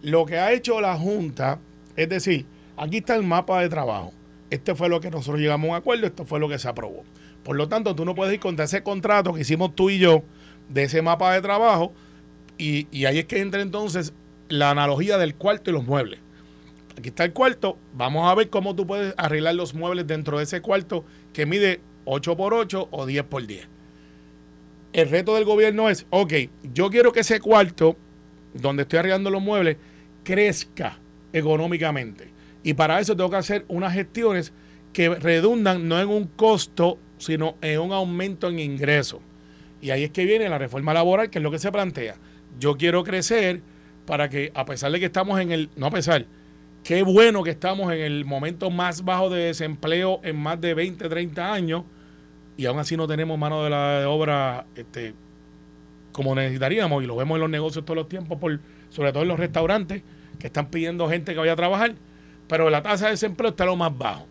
Lo 0.02 0.26
que 0.26 0.38
ha 0.38 0.52
hecho 0.54 0.80
la 0.82 0.96
Junta 0.98 1.60
es 1.96 2.08
decir, 2.10 2.46
aquí 2.78 2.98
está 2.98 3.16
el 3.16 3.24
mapa 3.24 3.62
de 3.62 3.70
trabajo. 3.70 4.14
Este 4.50 4.74
fue 4.76 4.90
lo 4.90 5.00
que 5.02 5.12
nosotros 5.12 5.40
llegamos 5.40 5.68
a 5.68 5.72
un 5.72 5.78
acuerdo, 5.78 6.08
esto 6.08 6.26
fue 6.26 6.40
lo 6.40 6.48
que 6.50 6.58
se 6.60 6.68
aprobó. 6.68 7.04
Por 7.44 7.56
lo 7.56 7.68
tanto, 7.68 7.96
tú 7.96 8.06
no 8.06 8.16
puedes 8.16 8.34
ir 8.34 8.40
contra 8.40 8.66
ese 8.66 8.84
contrato 8.84 9.34
que 9.34 9.42
hicimos 9.42 9.76
tú 9.76 9.90
y 9.90 10.00
yo 10.00 10.24
de 10.70 10.84
ese 10.84 11.02
mapa 11.02 11.34
de 11.34 11.42
trabajo 11.42 11.94
y, 12.58 12.88
y 12.92 13.06
ahí 13.06 13.20
es 13.20 13.26
que 13.26 13.40
entra 13.40 13.62
entonces 13.62 14.14
la 14.50 14.72
analogía 14.72 15.18
del 15.18 15.36
cuarto 15.36 15.70
y 15.70 15.74
los 15.74 15.86
muebles. 15.86 16.20
Aquí 17.00 17.10
está 17.10 17.24
el 17.24 17.32
cuarto. 17.32 17.78
Vamos 17.94 18.30
a 18.30 18.36
ver 18.36 18.50
cómo 18.50 18.76
tú 18.76 18.86
puedes 18.86 19.14
arreglar 19.16 19.56
los 19.56 19.74
muebles 19.74 20.06
dentro 20.06 20.38
de 20.38 20.44
ese 20.44 20.60
cuarto 20.60 21.06
que 21.32 21.46
mide 21.46 21.80
8 22.04 22.36
por 22.36 22.54
8 22.54 22.90
o 22.92 23.06
10 23.06 23.24
por 23.24 23.48
10. 23.48 23.66
El 24.92 25.10
reto 25.10 25.34
del 25.36 25.46
gobierno 25.46 25.90
es, 25.90 26.06
ok, 26.10 26.34
yo 26.74 26.90
quiero 26.90 27.14
que 27.14 27.22
ese 27.22 27.40
cuarto 27.40 27.96
donde 28.54 28.82
estoy 28.84 29.00
arreglando 29.00 29.30
los 29.30 29.42
muebles 29.42 29.78
crezca 30.26 31.00
económicamente. 31.32 32.34
Y 32.64 32.74
para 32.74 33.00
eso 33.00 33.16
tengo 33.16 33.30
que 33.30 33.38
hacer 33.38 33.64
unas 33.70 33.94
gestiones 33.94 34.52
que 34.92 35.08
redundan 35.08 35.88
no 35.88 36.02
en 36.02 36.10
un 36.10 36.26
costo, 36.26 37.00
sino 37.18 37.56
en 37.62 37.80
un 37.80 37.94
aumento 37.94 38.50
en 38.50 38.60
ingresos. 38.60 39.22
Y 39.80 39.92
ahí 39.92 40.04
es 40.04 40.12
que 40.12 40.26
viene 40.26 40.50
la 40.50 40.58
reforma 40.58 40.94
laboral, 40.94 41.30
que 41.30 41.40
es 41.40 41.44
lo 41.44 41.52
que 41.52 41.60
se 41.60 41.72
plantea. 41.72 42.16
Yo 42.60 42.76
quiero 42.76 43.06
crecer 43.06 43.62
para 44.06 44.28
que, 44.28 44.52
a 44.54 44.66
pesar 44.66 44.92
de 44.92 45.00
que 45.00 45.06
estamos 45.06 45.40
en 45.40 45.54
el, 45.54 45.70
no 45.78 45.86
a 45.86 45.92
pesar, 45.92 46.26
qué 46.84 47.04
bueno 47.04 47.44
que 47.44 47.52
estamos 47.52 47.92
en 47.94 48.00
el 48.00 48.26
momento 48.26 48.70
más 48.70 49.04
bajo 49.04 49.30
de 49.30 49.46
desempleo 49.46 50.20
en 50.24 50.38
más 50.38 50.60
de 50.60 50.74
20, 50.74 51.08
30 51.08 51.54
años, 51.54 51.84
y 52.58 52.66
aún 52.66 52.80
así 52.80 52.98
no 52.98 53.08
tenemos 53.08 53.38
mano 53.38 53.64
de 53.64 53.70
la 53.70 54.10
obra 54.10 54.66
este, 54.76 55.14
como 56.12 56.36
necesitaríamos, 56.36 57.04
y 57.04 57.08
lo 57.08 57.16
vemos 57.16 57.36
en 57.36 57.42
los 57.42 57.50
negocios 57.50 57.86
todos 57.86 57.96
los 57.96 58.10
tiempos, 58.10 58.38
por, 58.38 58.60
sobre 58.90 59.12
todo 59.12 59.24
en 59.24 59.30
los 59.30 59.40
restaurantes, 59.40 60.04
que 60.40 60.48
están 60.48 60.70
pidiendo 60.70 61.10
gente 61.10 61.34
que 61.34 61.40
vaya 61.40 61.54
a 61.54 61.58
trabajar, 61.58 61.96
pero 62.48 62.70
la 62.70 62.82
tasa 62.82 63.06
de 63.06 63.12
desempleo 63.12 63.52
está 63.52 63.66
lo 63.66 63.76
más 63.76 63.96
bajo. 63.98 64.26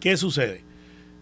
¿Qué 0.00 0.16
sucede? 0.16 0.64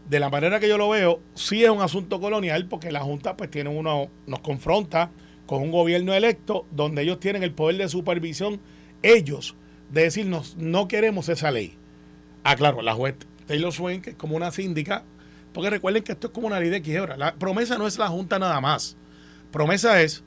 De 0.09 0.19
la 0.19 0.31
manera 0.31 0.59
que 0.59 0.69
yo 0.69 0.77
lo 0.77 0.89
veo, 0.89 1.21
sí 1.35 1.63
es 1.63 1.71
un 1.71 1.83
asunto 1.83 2.21
colonial, 2.21 2.67
porque 2.67 2.91
la 2.91 3.01
Junta 3.01 3.37
pues 3.37 3.51
tiene 3.51 3.71
uno, 3.71 4.11
nos 4.27 4.41
confronta 4.41 5.11
con 5.47 5.63
un 5.63 5.71
gobierno 5.71 6.15
electo 6.15 6.67
donde 6.71 7.03
ellos 7.03 7.21
tienen 7.21 7.43
el 7.43 7.53
poder 7.53 7.77
de 7.77 7.89
supervisión, 7.89 8.61
ellos, 9.03 9.55
de 9.91 10.03
decirnos, 10.03 10.57
no 10.57 10.89
queremos 10.89 11.29
esa 11.29 11.51
ley. 11.51 11.77
Ah, 12.45 12.57
claro, 12.57 12.81
la 12.83 12.95
juez 12.95 13.17
Taylor 13.47 13.73
Swain, 13.73 14.01
que 14.01 14.11
es 14.11 14.17
como 14.17 14.37
una 14.37 14.51
síndica, 14.51 15.03
porque 15.53 15.71
recuerden 15.71 16.05
que 16.05 16.13
esto 16.13 16.29
es 16.29 16.33
como 16.33 16.47
una 16.47 16.61
ley 16.61 16.71
de 16.71 16.83
quiebra. 16.83 17.17
La 17.17 17.35
promesa 17.35 17.77
no 17.77 17.87
es 17.87 17.99
la 17.99 18.09
Junta 18.09 18.39
nada 18.39 18.61
más. 18.61 18.97
Promesa 19.51 20.01
es, 20.01 20.23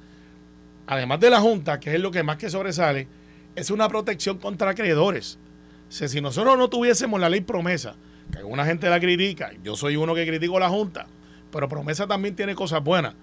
además 0.85 1.19
de 1.21 1.29
la 1.29 1.39
Junta, 1.39 1.79
que 1.79 1.95
es 1.95 2.01
lo 2.01 2.11
que 2.11 2.23
más 2.23 2.37
que 2.37 2.49
sobresale, 2.49 3.07
es 3.55 3.71
una 3.71 3.87
protección 3.87 4.37
contra 4.39 4.71
acreedores. 4.71 5.39
Si 5.87 6.19
nosotros 6.19 6.57
no 6.57 6.69
tuviésemos 6.69 7.19
la 7.19 7.29
ley 7.29 7.41
promesa, 7.41 7.95
que 8.31 8.39
alguna 8.39 8.65
gente 8.65 8.89
la 8.89 8.99
critica, 8.99 9.51
yo 9.63 9.77
soy 9.77 9.95
uno 9.95 10.15
que 10.15 10.25
critico 10.25 10.59
la 10.59 10.69
Junta, 10.69 11.07
pero 11.51 11.69
promesa 11.69 12.07
también 12.07 12.35
tiene 12.35 12.55
cosas 12.55 12.83
buenas. 12.83 13.13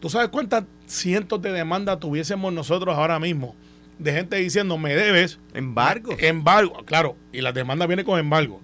¿Tú 0.00 0.08
sabes 0.08 0.30
cuántas 0.30 0.64
cientos 0.86 1.40
de 1.42 1.52
demandas 1.52 2.00
tuviésemos 2.00 2.52
nosotros 2.52 2.96
ahora 2.96 3.18
mismo 3.20 3.54
de 4.00 4.12
gente 4.12 4.36
diciendo, 4.36 4.78
me 4.78 4.96
debes? 4.96 5.38
Embargo. 5.52 6.16
Embargo, 6.18 6.84
claro, 6.84 7.16
y 7.32 7.42
la 7.42 7.52
demanda 7.52 7.86
viene 7.86 8.02
con 8.02 8.18
embargo. 8.18 8.60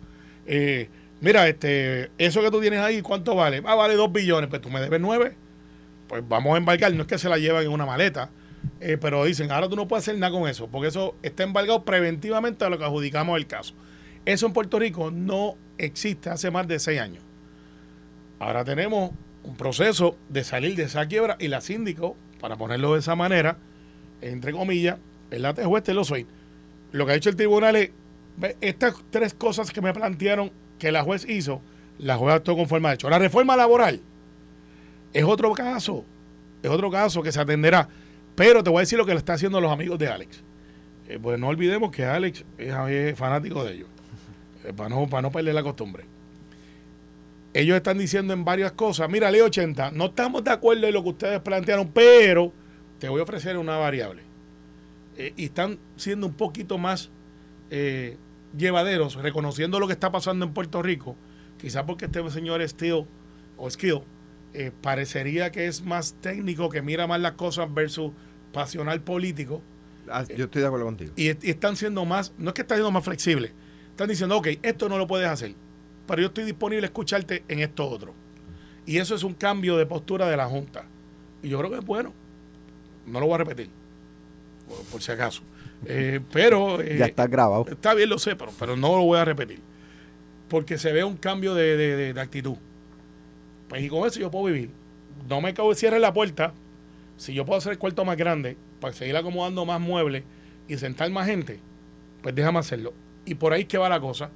Eh, 0.46 0.88
mira, 1.20 1.46
este, 1.46 2.10
eso 2.16 2.40
que 2.40 2.50
tú 2.50 2.60
tienes 2.60 2.80
ahí, 2.80 3.02
¿cuánto 3.02 3.34
vale? 3.34 3.62
Ah, 3.66 3.74
vale 3.74 3.94
dos 3.94 4.10
billones, 4.10 4.48
pues 4.48 4.62
tú 4.62 4.70
me 4.70 4.80
debes 4.80 5.00
nueve. 5.00 5.34
Pues 6.08 6.26
vamos 6.26 6.54
a 6.54 6.58
embargar, 6.58 6.92
no 6.94 7.02
es 7.02 7.08
que 7.08 7.18
se 7.18 7.28
la 7.28 7.36
llevan 7.36 7.64
en 7.64 7.70
una 7.70 7.84
maleta, 7.84 8.30
eh, 8.80 8.96
pero 8.98 9.24
dicen, 9.24 9.50
ahora 9.50 9.68
tú 9.68 9.76
no 9.76 9.86
puedes 9.86 10.04
hacer 10.04 10.18
nada 10.18 10.32
con 10.32 10.48
eso, 10.48 10.68
porque 10.68 10.88
eso 10.88 11.16
está 11.22 11.42
embargado 11.42 11.84
preventivamente 11.84 12.64
a 12.64 12.70
lo 12.70 12.78
que 12.78 12.84
adjudicamos 12.84 13.36
el 13.36 13.46
caso. 13.46 13.74
Eso 14.24 14.46
en 14.46 14.52
Puerto 14.52 14.78
Rico 14.78 15.10
no 15.10 15.56
existe 15.78 16.30
hace 16.30 16.50
más 16.50 16.66
de 16.66 16.78
seis 16.78 17.00
años. 17.00 17.22
Ahora 18.38 18.64
tenemos 18.64 19.10
un 19.42 19.56
proceso 19.56 20.16
de 20.28 20.44
salir 20.44 20.76
de 20.76 20.84
esa 20.84 21.06
quiebra 21.06 21.36
y 21.38 21.48
la 21.48 21.60
síndico, 21.60 22.16
para 22.40 22.56
ponerlo 22.56 22.94
de 22.94 23.00
esa 23.00 23.14
manera, 23.16 23.58
entre 24.20 24.52
comillas, 24.52 24.98
el 25.30 25.42
late 25.42 25.64
juez 25.64 25.88
lo 25.88 26.04
soy. 26.04 26.26
Lo 26.92 27.06
que 27.06 27.12
ha 27.12 27.14
hecho 27.14 27.30
el 27.30 27.36
tribunal 27.36 27.76
es, 27.76 27.90
estas 28.60 28.94
tres 29.10 29.34
cosas 29.34 29.70
que 29.70 29.80
me 29.80 29.92
plantearon 29.92 30.50
que 30.78 30.92
la 30.92 31.02
juez 31.02 31.28
hizo, 31.28 31.60
la 31.98 32.16
juez 32.16 32.36
actuó 32.36 32.56
conforme 32.56 32.88
ha 32.88 32.94
hecho. 32.94 33.10
La 33.10 33.18
reforma 33.18 33.56
laboral 33.56 34.00
es 35.12 35.24
otro 35.24 35.52
caso, 35.52 36.04
es 36.62 36.70
otro 36.70 36.90
caso 36.90 37.22
que 37.22 37.32
se 37.32 37.40
atenderá. 37.40 37.88
Pero 38.34 38.62
te 38.62 38.70
voy 38.70 38.78
a 38.78 38.80
decir 38.80 38.98
lo 38.98 39.06
que 39.06 39.12
le 39.12 39.18
está 39.18 39.34
haciendo 39.34 39.60
los 39.60 39.72
amigos 39.72 39.98
de 39.98 40.08
Alex. 40.08 40.42
Eh, 41.08 41.18
pues 41.20 41.38
no 41.38 41.48
olvidemos 41.48 41.90
que 41.90 42.04
Alex 42.04 42.44
es, 42.58 42.74
es 42.88 43.18
fanático 43.18 43.64
de 43.64 43.74
ellos, 43.74 43.88
eh, 44.64 44.72
para, 44.74 44.88
no, 44.88 45.08
para 45.08 45.22
no 45.22 45.30
perder 45.30 45.54
la 45.54 45.62
costumbre. 45.62 46.04
Ellos 47.54 47.76
están 47.76 47.96
diciendo 47.96 48.34
en 48.34 48.44
varias 48.44 48.72
cosas, 48.72 49.08
mira, 49.08 49.30
ley 49.30 49.40
80, 49.40 49.92
no 49.92 50.06
estamos 50.06 50.44
de 50.44 50.50
acuerdo 50.50 50.86
en 50.86 50.92
lo 50.92 51.02
que 51.02 51.08
ustedes 51.08 51.40
plantearon, 51.40 51.88
pero 51.88 52.52
te 52.98 53.08
voy 53.08 53.20
a 53.20 53.22
ofrecer 53.22 53.56
una 53.56 53.78
variable. 53.78 54.25
Eh, 55.16 55.32
y 55.36 55.46
están 55.46 55.78
siendo 55.96 56.26
un 56.26 56.34
poquito 56.34 56.78
más 56.78 57.10
eh, 57.70 58.16
llevaderos, 58.56 59.14
reconociendo 59.16 59.80
lo 59.80 59.86
que 59.86 59.92
está 59.94 60.12
pasando 60.12 60.44
en 60.44 60.52
Puerto 60.52 60.82
Rico, 60.82 61.16
quizás 61.58 61.84
porque 61.84 62.04
este 62.06 62.28
señor 62.30 62.66
Steele 62.68 63.06
o 63.56 63.70
Skill 63.70 64.02
eh, 64.54 64.72
parecería 64.82 65.50
que 65.50 65.66
es 65.66 65.82
más 65.82 66.14
técnico, 66.20 66.68
que 66.68 66.82
mira 66.82 67.06
más 67.06 67.20
las 67.20 67.32
cosas 67.32 67.72
versus 67.72 68.12
pasional 68.52 69.02
político, 69.02 69.62
Ah, 70.08 70.22
Yo 70.22 70.44
estoy 70.44 70.62
de 70.62 70.68
acuerdo 70.68 70.86
contigo. 70.86 71.12
y, 71.16 71.24
y 71.30 71.50
están 71.50 71.74
siendo 71.74 72.04
más, 72.04 72.32
no 72.38 72.50
es 72.50 72.54
que 72.54 72.62
están 72.62 72.76
siendo 72.76 72.92
más 72.92 73.02
flexibles, 73.04 73.52
están 73.90 74.08
diciendo, 74.08 74.36
ok, 74.36 74.46
esto 74.62 74.88
no 74.88 74.98
lo 74.98 75.08
puedes 75.08 75.26
hacer, 75.26 75.56
pero 76.06 76.22
yo 76.22 76.28
estoy 76.28 76.44
disponible 76.44 76.84
a 76.84 76.86
escucharte 76.86 77.42
en 77.48 77.58
esto 77.58 77.88
otro. 77.88 78.14
Y 78.86 78.98
eso 78.98 79.16
es 79.16 79.24
un 79.24 79.34
cambio 79.34 79.76
de 79.76 79.84
postura 79.84 80.28
de 80.28 80.36
la 80.36 80.46
Junta. 80.46 80.84
Y 81.42 81.48
yo 81.48 81.58
creo 81.58 81.72
que 81.72 81.78
es 81.78 81.84
bueno. 81.84 82.12
No 83.04 83.18
lo 83.18 83.26
voy 83.26 83.34
a 83.34 83.38
repetir, 83.38 83.68
por, 84.68 84.78
por 84.84 85.02
si 85.02 85.12
acaso. 85.12 85.42
Eh, 85.86 86.20
pero... 86.32 86.80
eh, 86.80 86.96
Ya 86.98 87.06
está 87.06 87.26
grabado. 87.26 87.66
Está 87.68 87.94
bien, 87.94 88.08
lo 88.08 88.18
sé, 88.18 88.34
pero, 88.36 88.52
pero 88.58 88.76
no 88.76 88.96
lo 88.96 89.02
voy 89.04 89.18
a 89.18 89.24
repetir. 89.24 89.60
Porque 90.48 90.78
se 90.78 90.92
ve 90.92 91.04
un 91.04 91.16
cambio 91.16 91.54
de, 91.54 91.76
de- 91.76 91.96
de- 91.96 92.12
de 92.14 92.20
actitud. 92.20 92.56
Pues 93.68 93.82
y 93.82 93.88
con 93.88 94.06
eso 94.06 94.20
yo 94.20 94.30
puedo 94.30 94.46
vivir. 94.46 94.70
No 95.28 95.40
me 95.40 95.52
cago 95.54 95.74
cierre 95.74 95.98
la 95.98 96.12
puerta. 96.12 96.52
Si 97.16 97.34
yo 97.34 97.44
puedo 97.44 97.58
hacer 97.58 97.72
el 97.72 97.78
cuarto 97.78 98.04
más 98.04 98.16
grande 98.16 98.56
para 98.80 98.92
seguir 98.92 99.16
acomodando 99.16 99.64
más 99.64 99.80
muebles 99.80 100.22
y 100.68 100.76
sentar 100.76 101.10
más 101.10 101.26
gente, 101.26 101.60
pues 102.22 102.34
déjame 102.34 102.58
hacerlo. 102.58 102.92
Y 103.24 103.34
por 103.34 103.52
ahí 103.52 103.62
es 103.62 103.68
que 103.68 103.78
va 103.78 103.88
la 103.88 104.00
cosa. 104.00 104.30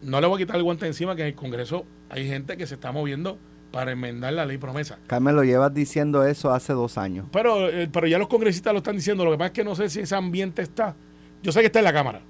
No 0.00 0.20
le 0.20 0.26
voy 0.26 0.36
a 0.40 0.44
quitar 0.44 0.56
el 0.56 0.62
guante 0.62 0.86
encima 0.86 1.14
que 1.16 1.22
en 1.22 1.28
el 1.28 1.34
Congreso 1.34 1.84
hay 2.08 2.26
gente 2.28 2.56
que 2.56 2.66
se 2.66 2.74
está 2.74 2.92
moviendo 2.92 3.38
para 3.74 3.90
enmendar 3.90 4.32
la 4.32 4.46
ley 4.46 4.56
promesa. 4.56 5.00
Carmen, 5.08 5.34
lo 5.34 5.42
llevas 5.42 5.74
diciendo 5.74 6.24
eso 6.24 6.52
hace 6.52 6.72
dos 6.72 6.96
años. 6.96 7.26
Pero, 7.32 7.68
eh, 7.68 7.88
pero 7.92 8.06
ya 8.06 8.18
los 8.18 8.28
congresistas 8.28 8.72
lo 8.72 8.78
están 8.78 8.94
diciendo. 8.94 9.24
Lo 9.24 9.32
que 9.32 9.36
pasa 9.36 9.46
es 9.48 9.52
que 9.52 9.64
no 9.64 9.74
sé 9.74 9.90
si 9.90 9.98
ese 9.98 10.14
ambiente 10.14 10.62
está. 10.62 10.94
Yo 11.42 11.50
sé 11.50 11.58
que 11.58 11.66
está 11.66 11.80
en 11.80 11.86
la 11.86 11.92
Cámara. 11.92 12.20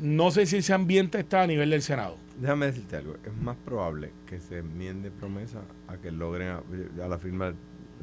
No 0.00 0.32
sé 0.32 0.46
si 0.46 0.56
ese 0.56 0.72
ambiente 0.72 1.20
está 1.20 1.42
a 1.42 1.46
nivel 1.46 1.70
del 1.70 1.80
Senado. 1.80 2.16
Déjame 2.40 2.66
decirte 2.66 2.96
algo. 2.96 3.14
Es 3.24 3.36
más 3.40 3.56
probable 3.64 4.10
que 4.26 4.40
se 4.40 4.58
enmiende 4.58 5.12
promesa 5.12 5.60
a 5.86 5.96
que 5.98 6.10
logren 6.10 6.48
a, 6.48 6.62
a 7.04 7.08
la 7.08 7.18
firma 7.18 7.54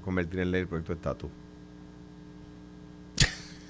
convertir 0.01 0.39
en 0.39 0.51
ley 0.51 0.61
el 0.61 0.67
proyecto 0.67 0.93
de 0.93 0.97
estatus. 0.97 1.29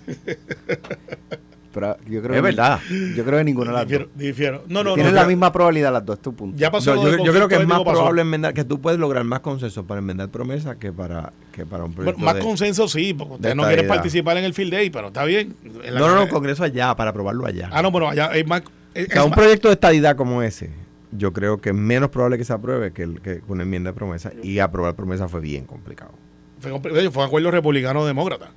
Pero 1.71 1.97
yo 2.07 2.21
creo 2.21 2.31
Es 2.33 2.35
que- 2.37 2.41
verdad. 2.41 2.79
Yo 3.15 3.23
creo 3.25 3.37
que 3.37 3.43
ninguna 3.43 3.67
de 3.71 3.73
las 3.77 3.83
Difiero, 3.85 4.05
dos. 4.05 4.17
difiero. 4.17 4.63
No, 4.67 4.83
no, 4.83 4.95
Tienen 4.95 5.13
no. 5.13 5.21
la 5.21 5.27
misma 5.27 5.51
probabilidad 5.51 5.93
las 5.93 6.03
dos, 6.05 6.15
es 6.17 6.21
tu 6.23 6.33
punto. 6.33 6.57
Ya 6.57 6.71
pasó. 6.71 6.95
No, 6.95 7.23
yo, 7.23 7.31
creo 7.31 7.47
que 7.47 7.55
es 7.55 7.67
más 7.67 7.81
probable 7.81 8.21
enmendar, 8.21 8.53
que 8.53 8.63
tú 8.63 8.81
puedes 8.81 8.99
lograr 8.99 9.23
más 9.23 9.41
consensos 9.41 9.85
para 9.85 9.99
enmendar 9.99 10.29
promesa 10.29 10.75
que 10.79 10.91
para, 10.91 11.31
que 11.51 11.65
para 11.67 11.83
un 11.83 11.91
Bueno, 11.93 12.11
proyecto 12.13 12.25
más 12.25 12.35
de- 12.35 12.41
consenso 12.41 12.87
sí, 12.87 13.13
porque 13.13 13.35
ustedes 13.35 13.55
no 13.55 13.63
quieren 13.65 13.87
participar 13.87 14.37
en 14.37 14.45
el 14.45 14.53
field 14.55 14.71
day, 14.73 14.89
pero 14.89 15.07
está 15.07 15.23
bien. 15.25 15.55
No, 15.93 15.99
no, 16.07 16.15
no, 16.15 16.27
Congreso 16.29 16.63
allá, 16.63 16.95
para 16.95 17.11
aprobarlo 17.11 17.45
allá. 17.45 17.69
Ah, 17.71 17.81
no, 17.83 17.91
bueno, 17.91 18.09
allá 18.09 18.29
hay 18.31 18.43
más. 18.43 18.63
es- 18.95 19.07
O 19.07 19.11
sea, 19.11 19.19
es 19.19 19.23
un 19.25 19.29
más- 19.29 19.39
proyecto 19.39 19.67
de 19.67 19.75
estadidad 19.75 20.15
como 20.15 20.41
ese, 20.41 20.71
yo 21.11 21.33
creo 21.33 21.59
que 21.61 21.69
es 21.69 21.75
menos 21.75 22.09
probable 22.09 22.37
que 22.39 22.45
se 22.45 22.53
apruebe 22.53 22.91
que, 22.93 23.03
el- 23.03 23.21
que 23.21 23.41
una 23.47 23.61
enmienda 23.63 23.91
de 23.91 23.95
promesa. 23.95 24.31
Y 24.41 24.57
aprobar 24.59 24.95
promesa 24.95 25.27
fue 25.27 25.39
bien 25.39 25.65
complicado. 25.65 26.11
Fue, 26.59 26.71
fue 26.79 27.07
un 27.09 27.27
acuerdo 27.27 27.51
republicano-demócrata. 27.51 28.51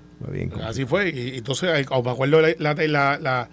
Así 0.64 0.84
fue. 0.84 1.10
Y, 1.10 1.38
entonces, 1.38 1.70
me 2.04 2.10
acuerdo 2.10 2.40
la, 2.40 2.54
la- 2.58 2.74
la- 2.86 3.18
la- 3.18 3.48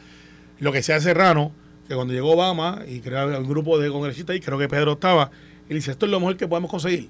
lo 0.59 0.71
que 0.71 0.83
sea 0.83 0.99
Serrano, 0.99 1.51
que 1.87 1.95
cuando 1.95 2.13
llegó 2.13 2.33
Obama 2.33 2.83
y 2.87 2.99
creó 2.99 3.39
un 3.39 3.47
grupo 3.47 3.79
de 3.79 3.89
congresistas 3.89 4.35
y 4.35 4.39
creo 4.39 4.57
que 4.59 4.67
Pedro 4.67 4.93
estaba, 4.93 5.31
y 5.69 5.73
dice, 5.73 5.91
esto 5.91 6.05
es 6.05 6.11
lo 6.11 6.19
mejor 6.19 6.37
que 6.37 6.47
podemos 6.47 6.69
conseguir. 6.69 7.09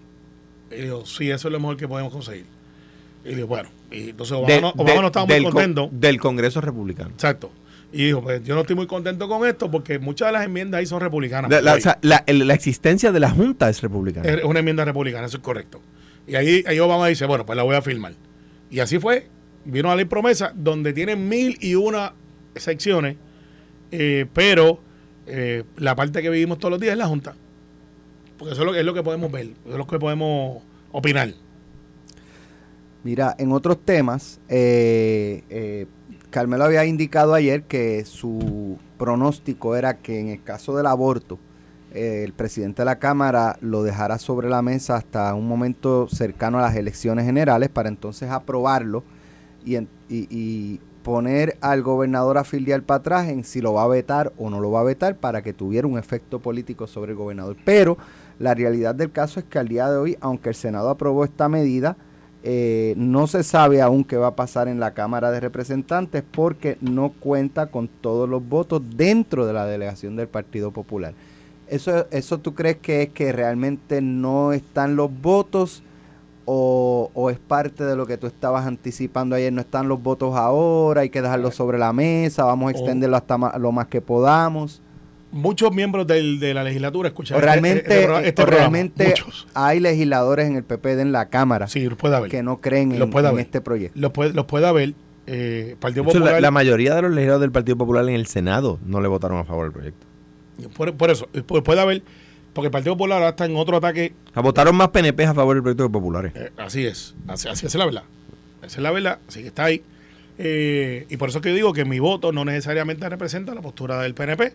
Y 0.71 0.75
dijo, 0.83 1.05
sí, 1.05 1.29
eso 1.31 1.47
es 1.47 1.51
lo 1.51 1.59
mejor 1.59 1.75
que 1.77 1.87
podemos 1.87 2.13
conseguir. 2.13 2.45
Y 3.25 3.35
dijo, 3.35 3.47
bueno, 3.47 3.69
y 3.91 4.11
entonces 4.11 4.33
Obama, 4.37 4.61
no, 4.61 4.69
Obama 4.77 5.01
no 5.01 5.07
estaba 5.07 5.25
muy 5.25 5.43
con- 5.43 5.51
contento. 5.53 5.89
del 5.91 6.19
Congreso 6.19 6.61
Republicano. 6.61 7.09
Exacto. 7.09 7.51
Y 7.91 8.05
dijo, 8.05 8.21
pues 8.21 8.43
yo 8.43 8.53
no 8.53 8.61
estoy 8.61 8.75
muy 8.75 8.85
contento 8.85 9.27
con 9.27 9.47
esto 9.47 9.69
porque 9.71 9.97
muchas 9.97 10.27
de 10.27 10.33
las 10.33 10.45
enmiendas 10.45 10.79
ahí 10.79 10.85
son 10.85 11.01
republicanas. 11.01 11.49
La, 11.49 11.59
la- 11.59 11.73
Hoy. 11.73 11.79
o 11.79 11.81
sea, 11.81 11.97
la- 12.01 12.23
la 12.27 12.53
existencia 12.53 13.11
de 13.11 13.19
la 13.19 13.31
Junta 13.31 13.67
es 13.69 13.81
republicana. 13.81 14.29
Es 14.29 14.43
una 14.43 14.59
enmienda 14.59 14.85
republicana, 14.85 15.25
eso 15.25 15.37
es 15.37 15.43
correcto. 15.43 15.81
Y 16.29 16.35
ahí, 16.35 16.63
ahí 16.67 16.79
Obama 16.79 17.07
dice, 17.07 17.25
bueno, 17.25 17.45
pues 17.45 17.57
la 17.57 17.63
voy 17.63 17.75
a 17.75 17.81
firmar. 17.81 18.13
Y 18.69 18.79
así 18.79 18.99
fue. 18.99 19.27
Vino 19.65 19.89
la 19.89 19.95
ley 19.95 20.05
promesa, 20.05 20.53
donde 20.55 20.93
tiene 20.93 21.15
mil 21.15 21.57
y 21.59 21.75
una 21.75 22.13
secciones, 22.55 23.17
eh, 23.91 24.25
pero 24.33 24.79
eh, 25.25 25.63
la 25.77 25.95
parte 25.95 26.21
que 26.21 26.29
vivimos 26.29 26.59
todos 26.59 26.71
los 26.71 26.79
días 26.79 26.93
es 26.93 26.97
la 26.97 27.07
Junta. 27.07 27.35
Porque 28.37 28.53
eso 28.53 28.61
es 28.61 28.65
lo, 28.65 28.75
es 28.75 28.85
lo 28.85 28.93
que 28.93 29.03
podemos 29.03 29.31
ver, 29.31 29.47
eso 29.47 29.71
es 29.71 29.77
lo 29.77 29.87
que 29.87 29.99
podemos 29.99 30.63
opinar. 30.91 31.33
Mira, 33.03 33.35
en 33.37 33.51
otros 33.51 33.83
temas, 33.83 34.39
eh, 34.49 35.87
Carmelo 36.29 36.63
había 36.65 36.85
indicado 36.85 37.33
ayer 37.33 37.63
que 37.63 38.05
su 38.05 38.77
pronóstico 38.97 39.75
era 39.75 39.97
que 39.97 40.19
en 40.19 40.29
el 40.29 40.43
caso 40.43 40.75
del 40.75 40.85
aborto, 40.85 41.39
el 41.93 42.33
presidente 42.33 42.81
de 42.81 42.85
la 42.85 42.99
Cámara 42.99 43.57
lo 43.61 43.83
dejara 43.83 44.19
sobre 44.19 44.49
la 44.49 44.61
mesa 44.61 44.95
hasta 44.95 45.33
un 45.33 45.47
momento 45.47 46.07
cercano 46.07 46.59
a 46.59 46.61
las 46.61 46.75
elecciones 46.75 47.25
generales 47.25 47.69
para 47.69 47.89
entonces 47.89 48.29
aprobarlo 48.29 49.03
y, 49.65 50.79
poner 51.03 51.57
al 51.61 51.81
gobernador 51.81 52.37
a 52.37 52.43
para 52.85 52.97
atrás 52.97 53.29
en 53.29 53.43
si 53.43 53.61
lo 53.61 53.73
va 53.73 53.83
a 53.83 53.87
vetar 53.87 54.33
o 54.37 54.49
no 54.49 54.59
lo 54.59 54.69
va 54.69 54.81
a 54.81 54.83
vetar 54.83 55.15
para 55.15 55.41
que 55.41 55.53
tuviera 55.53 55.87
un 55.87 55.97
efecto 55.97 56.39
político 56.39 56.87
sobre 56.87 57.13
el 57.13 57.17
gobernador. 57.17 57.55
Pero 57.63 57.97
la 58.37 58.53
realidad 58.53 58.93
del 58.93 59.11
caso 59.11 59.39
es 59.39 59.45
que 59.45 59.57
al 59.57 59.69
día 59.69 59.89
de 59.89 59.97
hoy, 59.97 60.17
aunque 60.19 60.49
el 60.49 60.55
Senado 60.55 60.89
aprobó 60.89 61.23
esta 61.23 61.49
medida, 61.49 61.95
eh, 62.43 62.93
no 62.95 63.27
se 63.27 63.43
sabe 63.43 63.81
aún 63.81 64.03
qué 64.03 64.17
va 64.17 64.27
a 64.27 64.35
pasar 64.35 64.67
en 64.67 64.79
la 64.79 64.93
Cámara 64.93 65.31
de 65.31 65.39
Representantes 65.39 66.23
porque 66.29 66.77
no 66.79 67.09
cuenta 67.19 67.67
con 67.67 67.87
todos 67.87 68.29
los 68.29 68.47
votos 68.47 68.81
dentro 68.95 69.47
de 69.47 69.53
la 69.53 69.65
delegación 69.65 70.15
del 70.15 70.27
Partido 70.27 70.71
Popular. 70.71 71.13
¿Eso, 71.69 72.07
eso 72.11 72.39
tú 72.39 72.53
crees 72.55 72.77
que 72.77 73.03
es 73.03 73.09
que 73.09 73.31
realmente 73.31 74.01
no 74.01 74.53
están 74.53 74.95
los 74.95 75.09
votos 75.21 75.83
o, 76.45 77.11
o 77.13 77.29
es 77.29 77.37
parte 77.39 77.83
de 77.83 77.95
lo 77.95 78.05
que 78.07 78.17
tú 78.17 78.27
estabas 78.27 78.65
anticipando 78.65 79.35
ayer? 79.35 79.53
No 79.53 79.61
están 79.61 79.87
los 79.87 80.01
votos 80.01 80.35
ahora, 80.35 81.01
hay 81.01 81.09
que 81.09 81.21
dejarlos 81.21 81.55
sobre 81.55 81.77
la 81.77 81.93
mesa, 81.93 82.43
vamos 82.45 82.69
a 82.69 82.71
extenderlo 82.77 83.17
hasta 83.17 83.37
ma- 83.37 83.57
lo 83.57 83.71
más 83.71 83.87
que 83.87 84.01
podamos. 84.01 84.81
Muchos 85.31 85.71
miembros 85.71 86.07
del- 86.07 86.39
de 86.39 86.55
la 86.55 86.63
legislatura 86.63 87.09
este- 87.09 87.39
realmente, 87.39 87.81
este, 87.81 88.03
este 88.29 88.31
programa. 88.33 88.57
realmente 88.61 89.05
Muchos. 89.09 89.47
hay 89.53 89.79
legisladores 89.79 90.47
en 90.47 90.55
el 90.55 90.63
PPD 90.63 91.01
en 91.01 91.11
la 91.11 91.29
Cámara 91.29 91.67
Sí, 91.67 91.85
los 91.87 91.97
puede 91.99 92.15
haber. 92.15 92.31
que 92.31 92.41
no 92.41 92.61
creen 92.61 92.97
Lo 92.97 93.05
en, 93.05 93.11
puede 93.11 93.27
en 93.27 93.33
haber. 93.33 93.45
este 93.45 93.61
proyecto. 93.61 93.99
Los 93.99 94.11
puede, 94.11 94.33
los 94.33 94.45
puede 94.45 94.67
haber. 94.67 94.95
Eh, 95.31 95.75
Partido 95.79 96.01
hecho, 96.05 96.13
la, 96.17 96.19
Popular. 96.25 96.41
la 96.41 96.49
mayoría 96.49 96.95
de 96.95 97.03
los 97.03 97.11
legisladores 97.11 97.41
del 97.41 97.51
Partido 97.51 97.77
Popular 97.77 98.03
en 98.09 98.15
el 98.15 98.25
Senado 98.25 98.79
no 98.83 98.99
le 99.01 99.07
votaron 99.07 99.37
a 99.37 99.43
favor 99.43 99.65
del 99.65 99.73
proyecto. 99.73 100.07
Por, 100.67 100.93
por 100.95 101.09
eso, 101.09 101.27
pu- 101.31 101.63
puede 101.63 101.79
haber. 101.81 102.03
Porque 102.53 102.67
el 102.67 102.71
Partido 102.71 102.95
Popular 102.95 103.19
ahora 103.19 103.29
está 103.29 103.45
en 103.45 103.55
otro 103.55 103.77
ataque 103.77 104.13
votaron 104.35 104.75
más 104.75 104.89
PNP 104.89 105.23
a 105.25 105.33
favor 105.33 105.55
del 105.55 105.63
proyecto 105.63 105.85
que 105.85 105.91
populares. 105.93 106.31
Eh, 106.35 106.51
así 106.57 106.85
es, 106.85 107.15
así, 107.27 107.47
así 107.47 107.67
es 107.67 107.75
la 107.75 107.85
verdad. 107.85 108.03
Esa 108.63 108.77
es 108.77 108.79
la 108.83 108.91
verdad, 108.91 109.19
así 109.27 109.41
que 109.41 109.47
está 109.47 109.65
ahí. 109.65 109.81
Eh, 110.37 111.05
y 111.09 111.17
por 111.17 111.29
eso 111.29 111.41
que 111.41 111.49
yo 111.49 111.55
digo 111.55 111.73
que 111.73 111.85
mi 111.85 111.99
voto 111.99 112.31
no 112.31 112.43
necesariamente 112.45 113.07
representa 113.07 113.53
la 113.53 113.61
postura 113.61 114.01
del 114.01 114.13
PNP. 114.15 114.53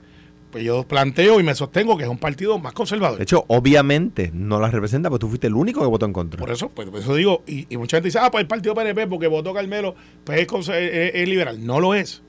Pues 0.50 0.62
yo 0.64 0.84
planteo 0.86 1.40
y 1.40 1.42
me 1.42 1.54
sostengo 1.54 1.96
que 1.96 2.04
es 2.04 2.08
un 2.08 2.18
partido 2.18 2.58
más 2.58 2.72
conservador. 2.74 3.16
De 3.18 3.24
hecho, 3.24 3.44
obviamente 3.48 4.30
no 4.32 4.60
las 4.60 4.72
representa, 4.72 5.10
porque 5.10 5.20
tú 5.22 5.28
fuiste 5.28 5.48
el 5.48 5.54
único 5.54 5.80
que 5.80 5.86
votó 5.86 6.06
en 6.06 6.12
contra. 6.12 6.38
Por 6.38 6.50
eso, 6.52 6.68
pues, 6.68 6.88
por 6.88 7.00
eso 7.00 7.14
digo, 7.16 7.42
y, 7.46 7.66
y 7.72 7.76
mucha 7.76 7.96
gente 7.96 8.06
dice, 8.08 8.20
ah, 8.20 8.30
pues 8.30 8.42
el 8.42 8.46
partido 8.48 8.72
PNP 8.74 9.08
porque 9.08 9.26
votó 9.26 9.52
Carmelo, 9.52 9.96
pues 10.22 10.40
es, 10.40 10.46
conse- 10.46 10.74
es- 10.78 11.14
es 11.14 11.28
liberal. 11.28 11.64
No 11.66 11.80
lo 11.80 11.94
es. 11.94 12.22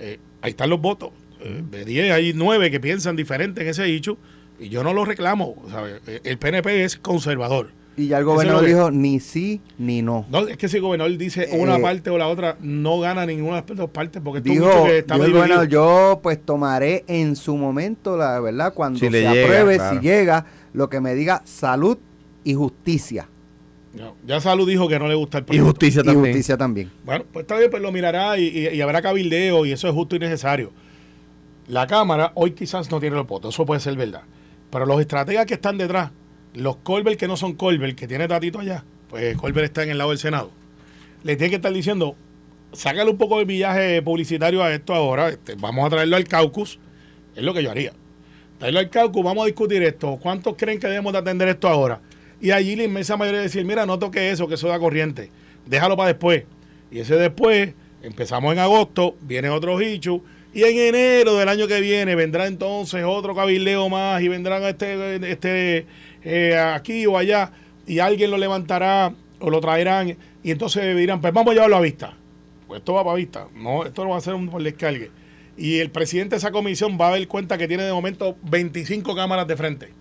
Eh, 0.00 0.18
ahí 0.42 0.50
están 0.50 0.68
los 0.68 0.80
votos. 0.80 1.10
Eh, 1.42 1.62
de 1.70 1.84
10 1.84 2.12
hay 2.12 2.32
9 2.34 2.70
que 2.70 2.80
piensan 2.80 3.16
diferente 3.16 3.62
en 3.62 3.68
ese 3.68 3.84
dicho 3.84 4.18
y 4.58 4.68
yo 4.68 4.82
no 4.84 4.92
lo 4.92 5.04
reclamo. 5.04 5.54
Eh, 6.06 6.20
El 6.24 6.38
PNP 6.38 6.84
es 6.84 6.96
conservador. 6.96 7.70
Y 7.96 8.06
ya 8.06 8.16
el 8.18 8.22
es 8.22 8.26
gobernador 8.26 8.64
dijo 8.64 8.90
ni 8.90 9.20
sí 9.20 9.60
ni 9.76 10.00
no. 10.00 10.24
No, 10.30 10.46
es 10.48 10.56
que 10.56 10.68
si 10.68 10.76
el 10.76 10.82
gobernador 10.82 11.16
dice 11.18 11.48
una 11.52 11.76
Eh, 11.76 11.80
parte 11.82 12.08
o 12.10 12.16
la 12.16 12.28
otra, 12.28 12.56
no 12.60 12.98
gana 13.00 13.26
ninguna 13.26 13.60
de 13.62 13.68
las 13.68 13.76
dos 13.76 13.90
partes 13.90 14.22
porque 14.24 14.40
Dijo, 14.40 14.64
dicho 14.66 14.84
que 14.84 14.98
está 14.98 15.16
dijo 15.16 15.32
gobernador, 15.36 15.68
yo 15.68 16.20
pues 16.22 16.40
tomaré 16.42 17.04
en 17.08 17.36
su 17.36 17.56
momento, 17.56 18.16
la 18.16 18.38
verdad, 18.40 18.72
cuando 18.72 18.98
Si 18.98 19.06
se 19.06 19.10
le 19.10 19.20
llega, 19.22 19.30
apruebe, 19.44 19.76
claro. 19.76 20.00
si 20.00 20.06
llega, 20.06 20.46
lo 20.72 20.88
que 20.88 21.00
me 21.00 21.14
diga 21.14 21.42
salud 21.44 21.98
y 22.44 22.54
justicia. 22.54 23.28
No, 23.92 24.14
ya 24.24 24.40
Salud 24.40 24.68
dijo 24.68 24.88
que 24.88 24.98
no 25.00 25.08
le 25.08 25.16
gusta 25.16 25.38
el 25.38 25.42
Y 25.42 25.46
proyecto. 25.46 25.66
justicia 25.70 26.00
Y 26.02 26.04
también. 26.04 26.24
justicia 26.26 26.56
también. 26.56 26.90
Bueno, 27.04 27.24
pues 27.32 27.42
está 27.42 27.58
bien, 27.58 27.70
pues 27.70 27.82
lo 27.82 27.90
mirará 27.90 28.38
y, 28.38 28.44
y- 28.46 28.68
y 28.68 28.80
habrá 28.80 29.02
cabildeo 29.02 29.66
y 29.66 29.72
eso 29.72 29.88
es 29.88 29.94
justo 29.94 30.14
y 30.14 30.20
necesario. 30.20 30.70
La 31.70 31.86
Cámara 31.86 32.32
hoy 32.34 32.50
quizás 32.50 32.90
no 32.90 32.98
tiene 32.98 33.14
los 33.14 33.28
votos, 33.28 33.54
eso 33.54 33.64
puede 33.64 33.80
ser 33.80 33.94
verdad. 33.94 34.22
Pero 34.72 34.86
los 34.86 35.00
estrategas 35.00 35.46
que 35.46 35.54
están 35.54 35.78
detrás, 35.78 36.10
los 36.52 36.78
Colbert 36.78 37.16
que 37.16 37.28
no 37.28 37.36
son 37.36 37.52
Colbert, 37.52 37.96
que 37.96 38.08
tiene 38.08 38.26
Tatito 38.26 38.58
allá, 38.58 38.82
pues 39.08 39.36
Colbert 39.36 39.66
está 39.66 39.84
en 39.84 39.90
el 39.90 39.98
lado 39.98 40.10
del 40.10 40.18
Senado, 40.18 40.50
le 41.22 41.36
tiene 41.36 41.50
que 41.50 41.56
estar 41.56 41.72
diciendo, 41.72 42.16
sácale 42.72 43.08
un 43.08 43.16
poco 43.16 43.38
de 43.38 43.44
viaje 43.44 44.02
publicitario 44.02 44.64
a 44.64 44.74
esto 44.74 44.94
ahora, 44.94 45.28
este, 45.28 45.54
vamos 45.54 45.86
a 45.86 45.90
traerlo 45.90 46.16
al 46.16 46.24
caucus, 46.24 46.80
es 47.36 47.44
lo 47.44 47.54
que 47.54 47.62
yo 47.62 47.70
haría. 47.70 47.92
Traerlo 48.58 48.80
al 48.80 48.90
caucus, 48.90 49.22
vamos 49.22 49.44
a 49.44 49.46
discutir 49.46 49.80
esto, 49.84 50.18
¿cuántos 50.20 50.56
creen 50.56 50.80
que 50.80 50.88
debemos 50.88 51.12
de 51.12 51.20
atender 51.20 51.46
esto 51.46 51.68
ahora? 51.68 52.00
Y 52.40 52.50
allí 52.50 52.74
la 52.74 52.82
inmensa 52.82 53.16
mayoría 53.16 53.42
decir, 53.42 53.64
mira, 53.64 53.86
no 53.86 53.96
toque 53.96 54.32
eso, 54.32 54.48
que 54.48 54.54
eso 54.54 54.66
da 54.66 54.80
corriente, 54.80 55.30
déjalo 55.66 55.96
para 55.96 56.08
después. 56.08 56.46
Y 56.90 56.98
ese 56.98 57.14
después, 57.14 57.74
empezamos 58.02 58.52
en 58.54 58.58
agosto, 58.58 59.14
viene 59.20 59.50
otro 59.50 59.80
hichu, 59.80 60.24
y 60.52 60.64
en 60.64 60.76
enero 60.76 61.36
del 61.36 61.48
año 61.48 61.68
que 61.68 61.80
viene 61.80 62.14
vendrá 62.14 62.46
entonces 62.46 63.04
otro 63.06 63.34
cabildeo 63.34 63.88
más 63.88 64.20
y 64.22 64.28
vendrán 64.28 64.64
este, 64.64 65.30
este 65.30 65.86
eh, 66.24 66.56
aquí 66.58 67.06
o 67.06 67.16
allá 67.16 67.52
y 67.86 68.00
alguien 68.00 68.30
lo 68.30 68.38
levantará 68.38 69.14
o 69.38 69.50
lo 69.50 69.60
traerán 69.60 70.16
y 70.42 70.50
entonces 70.50 70.96
dirán, 70.96 71.20
pues 71.20 71.32
vamos 71.32 71.52
a 71.52 71.54
llevarlo 71.54 71.76
a 71.76 71.80
vista. 71.80 72.16
Pues 72.66 72.80
esto 72.80 72.94
va 72.94 73.04
para 73.04 73.16
vista, 73.16 73.48
no, 73.54 73.84
esto 73.84 74.04
no 74.04 74.10
va 74.10 74.18
a 74.18 74.20
ser 74.20 74.34
un 74.34 74.62
descargue. 74.62 75.10
Y 75.56 75.78
el 75.78 75.90
presidente 75.90 76.30
de 76.30 76.38
esa 76.38 76.52
comisión 76.52 76.96
va 76.98 77.08
a 77.08 77.10
dar 77.10 77.28
cuenta 77.28 77.58
que 77.58 77.68
tiene 77.68 77.82
de 77.82 77.92
momento 77.92 78.36
25 78.44 79.14
cámaras 79.14 79.46
de 79.46 79.56
frente. 79.56 79.92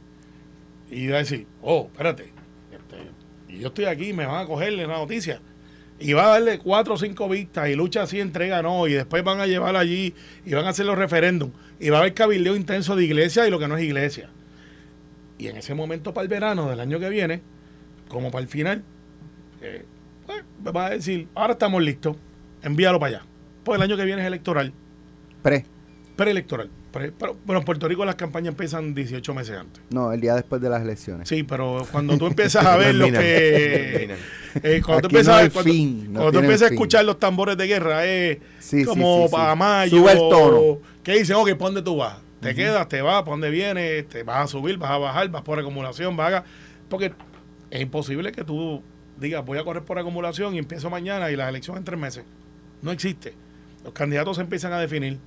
Y 0.89 1.07
va 1.07 1.17
a 1.17 1.19
decir, 1.19 1.47
oh, 1.61 1.89
espérate, 1.91 2.31
este, 2.71 3.53
y 3.53 3.59
yo 3.59 3.67
estoy 3.67 3.85
aquí, 3.85 4.13
me 4.13 4.25
van 4.25 4.43
a 4.43 4.45
cogerle 4.45 4.87
la 4.87 4.97
noticia. 4.97 5.41
Y 6.01 6.13
va 6.13 6.25
a 6.27 6.29
darle 6.29 6.59
cuatro 6.59 6.93
o 6.93 6.97
cinco 6.97 7.27
vistas 7.27 7.67
y 7.69 7.75
lucha 7.75 8.03
así, 8.03 8.19
entrega 8.21 8.61
no, 8.61 8.87
y 8.87 8.93
después 8.93 9.21
van 9.23 9.41
a 9.41 9.47
llevar 9.47 9.75
allí 9.75 10.13
y 10.45 10.53
van 10.53 10.65
a 10.65 10.69
hacer 10.69 10.85
los 10.85 10.97
referéndums. 10.97 11.53
Y 11.79 11.89
va 11.89 11.97
a 11.97 11.99
haber 12.01 12.13
cabildeo 12.13 12.55
intenso 12.55 12.95
de 12.95 13.03
iglesia 13.05 13.45
y 13.47 13.51
lo 13.51 13.59
que 13.59 13.67
no 13.67 13.75
es 13.77 13.83
iglesia. 13.83 14.29
Y 15.37 15.47
en 15.47 15.57
ese 15.57 15.73
momento 15.75 16.13
para 16.13 16.23
el 16.23 16.29
verano 16.29 16.69
del 16.69 16.79
año 16.79 16.99
que 16.99 17.09
viene, 17.09 17.41
como 18.07 18.31
para 18.31 18.41
el 18.41 18.47
final, 18.47 18.83
eh, 19.61 19.83
pues, 20.25 20.43
me 20.63 20.71
va 20.71 20.87
a 20.87 20.89
decir, 20.91 21.27
ahora 21.35 21.53
estamos 21.53 21.81
listos, 21.81 22.15
envíalo 22.61 22.99
para 22.99 23.17
allá. 23.17 23.25
Pues 23.63 23.77
el 23.77 23.83
año 23.83 23.97
que 23.97 24.05
viene 24.05 24.21
es 24.21 24.27
electoral, 24.27 24.71
Pre. 25.43 25.65
preelectoral. 26.15 26.69
Pre- 26.91 27.11
pero, 27.11 27.37
bueno, 27.45 27.59
en 27.59 27.65
Puerto 27.65 27.87
Rico 27.87 28.03
las 28.03 28.15
campañas 28.15 28.49
empiezan 28.53 28.95
18 28.95 29.33
meses 29.33 29.57
antes. 29.57 29.83
No, 29.91 30.11
el 30.11 30.19
día 30.21 30.33
después 30.35 30.61
de 30.61 30.69
las 30.69 30.81
elecciones. 30.81 31.29
Sí, 31.29 31.43
pero 31.43 31.85
cuando 31.91 32.17
tú 32.17 32.25
empiezas 32.27 32.65
a 32.65 32.77
ver 32.77 32.95
lo 32.95 33.05
que... 33.11 34.15
Eh, 34.63 34.81
cuando 34.85 35.01
tú 35.01 35.07
empiezas, 35.07 35.27
no 35.27 35.33
a, 35.33 35.39
hay 35.39 35.49
cuando, 35.49 35.71
fin, 35.71 35.97
no 36.07 36.19
cuando 36.19 36.25
tú 36.25 36.31
tiene 36.31 36.45
empiezas 36.47 36.65
a 36.65 36.69
fin. 36.69 36.75
escuchar 36.77 37.05
los 37.05 37.19
tambores 37.19 37.57
de 37.57 37.67
guerra, 37.67 38.05
es 38.05 38.37
sí, 38.59 38.83
como 38.85 39.23
sí, 39.23 39.27
sí. 39.27 39.35
para 39.35 39.55
mayo. 39.55 39.97
Sube 39.97 40.11
el 40.11 40.17
tono. 40.17 40.77
¿Qué 41.03 41.13
dicen? 41.19 41.35
Ok, 41.35 41.49
¿para 41.51 41.65
dónde 41.65 41.81
tú 41.81 41.97
vas? 41.97 42.17
¿Te 42.39 42.55
quedas? 42.55 42.87
¿Te 42.87 43.01
vas? 43.01 43.21
¿Para 43.21 43.31
dónde 43.31 43.49
vienes? 43.49 44.07
¿Te 44.07 44.23
vas 44.23 44.45
a 44.45 44.47
subir? 44.47 44.77
¿Vas 44.77 44.91
a 44.91 44.97
bajar? 44.97 45.29
¿Vas 45.29 45.41
por 45.41 45.59
acumulación? 45.59 46.15
¿Vas 46.15 46.33
a...? 46.33 46.43
Porque 46.87 47.13
es 47.69 47.81
imposible 47.81 48.31
que 48.31 48.43
tú 48.43 48.81
digas, 49.19 49.45
voy 49.45 49.57
a 49.57 49.63
correr 49.63 49.83
por 49.83 49.99
acumulación 49.99 50.55
y 50.55 50.57
empiezo 50.57 50.89
mañana 50.89 51.31
y 51.31 51.35
la 51.35 51.49
elección 51.49 51.77
en 51.77 51.83
tres 51.83 51.99
meses. 51.99 52.23
No 52.81 52.91
existe. 52.91 53.33
Los 53.83 53.93
candidatos 53.93 54.37
se 54.37 54.41
empiezan 54.41 54.71
a 54.73 54.79
definir 54.79 55.19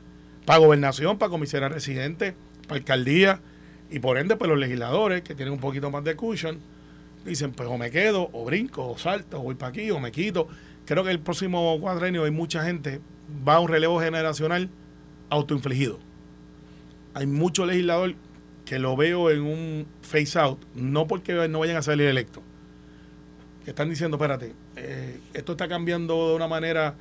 para 0.46 0.58
gobernación, 0.58 1.18
para 1.18 1.30
comisaría 1.30 1.68
residente, 1.68 2.34
para 2.66 2.78
alcaldía 2.78 3.40
y 3.90 3.98
por 3.98 4.16
ende, 4.16 4.36
pues 4.36 4.48
los 4.48 4.58
legisladores 4.58 5.22
que 5.22 5.34
tienen 5.34 5.52
un 5.52 5.60
poquito 5.60 5.90
más 5.90 6.02
de 6.04 6.16
cushion 6.16 6.58
dicen, 7.24 7.52
pues 7.52 7.68
o 7.68 7.78
me 7.78 7.90
quedo, 7.90 8.28
o 8.32 8.44
brinco, 8.44 8.88
o 8.88 8.98
salto, 8.98 9.40
o 9.40 9.42
voy 9.42 9.54
para 9.54 9.70
aquí, 9.70 9.90
o 9.90 10.00
me 10.00 10.12
quito. 10.12 10.48
Creo 10.84 11.04
que 11.04 11.10
el 11.10 11.20
próximo 11.20 11.78
cuadrenio 11.80 12.24
hay 12.24 12.30
mucha 12.30 12.64
gente, 12.64 13.00
va 13.46 13.54
a 13.54 13.60
un 13.60 13.68
relevo 13.68 14.00
generacional 14.00 14.68
autoinfligido. 15.30 15.98
Hay 17.14 17.26
mucho 17.26 17.66
legislador 17.66 18.14
que 18.64 18.78
lo 18.78 18.96
veo 18.96 19.30
en 19.30 19.42
un 19.42 19.86
face 20.02 20.38
out, 20.38 20.58
no 20.74 21.06
porque 21.06 21.48
no 21.48 21.60
vayan 21.60 21.76
a 21.76 21.82
salir 21.82 22.06
electos, 22.06 22.42
que 23.64 23.70
están 23.70 23.90
diciendo, 23.90 24.16
espérate, 24.16 24.54
eh, 24.76 25.20
esto 25.34 25.52
está 25.52 25.68
cambiando 25.68 26.30
de 26.30 26.36
una 26.36 26.48
manera 26.48 26.94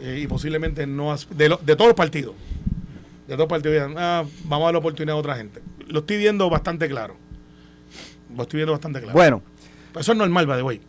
eh, 0.00 0.20
y 0.22 0.26
posiblemente 0.26 0.86
no... 0.86 1.14
De, 1.30 1.48
de 1.48 1.76
todos 1.76 1.88
los 1.88 1.94
partidos, 1.94 2.34
de 3.26 3.34
todos 3.34 3.40
los 3.40 3.48
partidos, 3.48 3.92
ah, 3.96 4.24
vamos 4.44 4.64
a 4.64 4.66
dar 4.66 4.74
la 4.74 4.78
oportunidad 4.78 5.16
a 5.16 5.20
otra 5.20 5.36
gente. 5.36 5.60
Lo 5.86 6.00
estoy 6.00 6.18
viendo 6.18 6.48
bastante 6.50 6.88
claro. 6.88 7.16
Lo 8.34 8.42
estoy 8.42 8.58
viendo 8.58 8.72
bastante 8.72 9.00
claro. 9.00 9.14
Bueno. 9.14 9.42
Eso 9.96 10.12
es 10.12 10.18
normal, 10.18 10.46
by 10.46 10.58
the 10.58 10.62
way. 10.62 10.80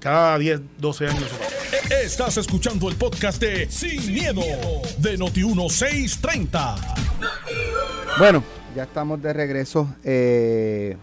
Cada 0.00 0.38
10, 0.38 0.60
12 0.78 1.06
años. 1.08 1.24
Estás 2.02 2.36
escuchando 2.36 2.88
el 2.88 2.96
podcast 2.96 3.40
de 3.40 3.70
Sin, 3.70 4.12
miedo, 4.12 4.42
de 4.98 5.18
Noti1630. 5.18 6.76
Bueno, 8.18 8.44
ya 8.76 8.84
estamos 8.84 9.20
de 9.20 9.32
regreso. 9.32 9.94
Eh, 10.04 10.96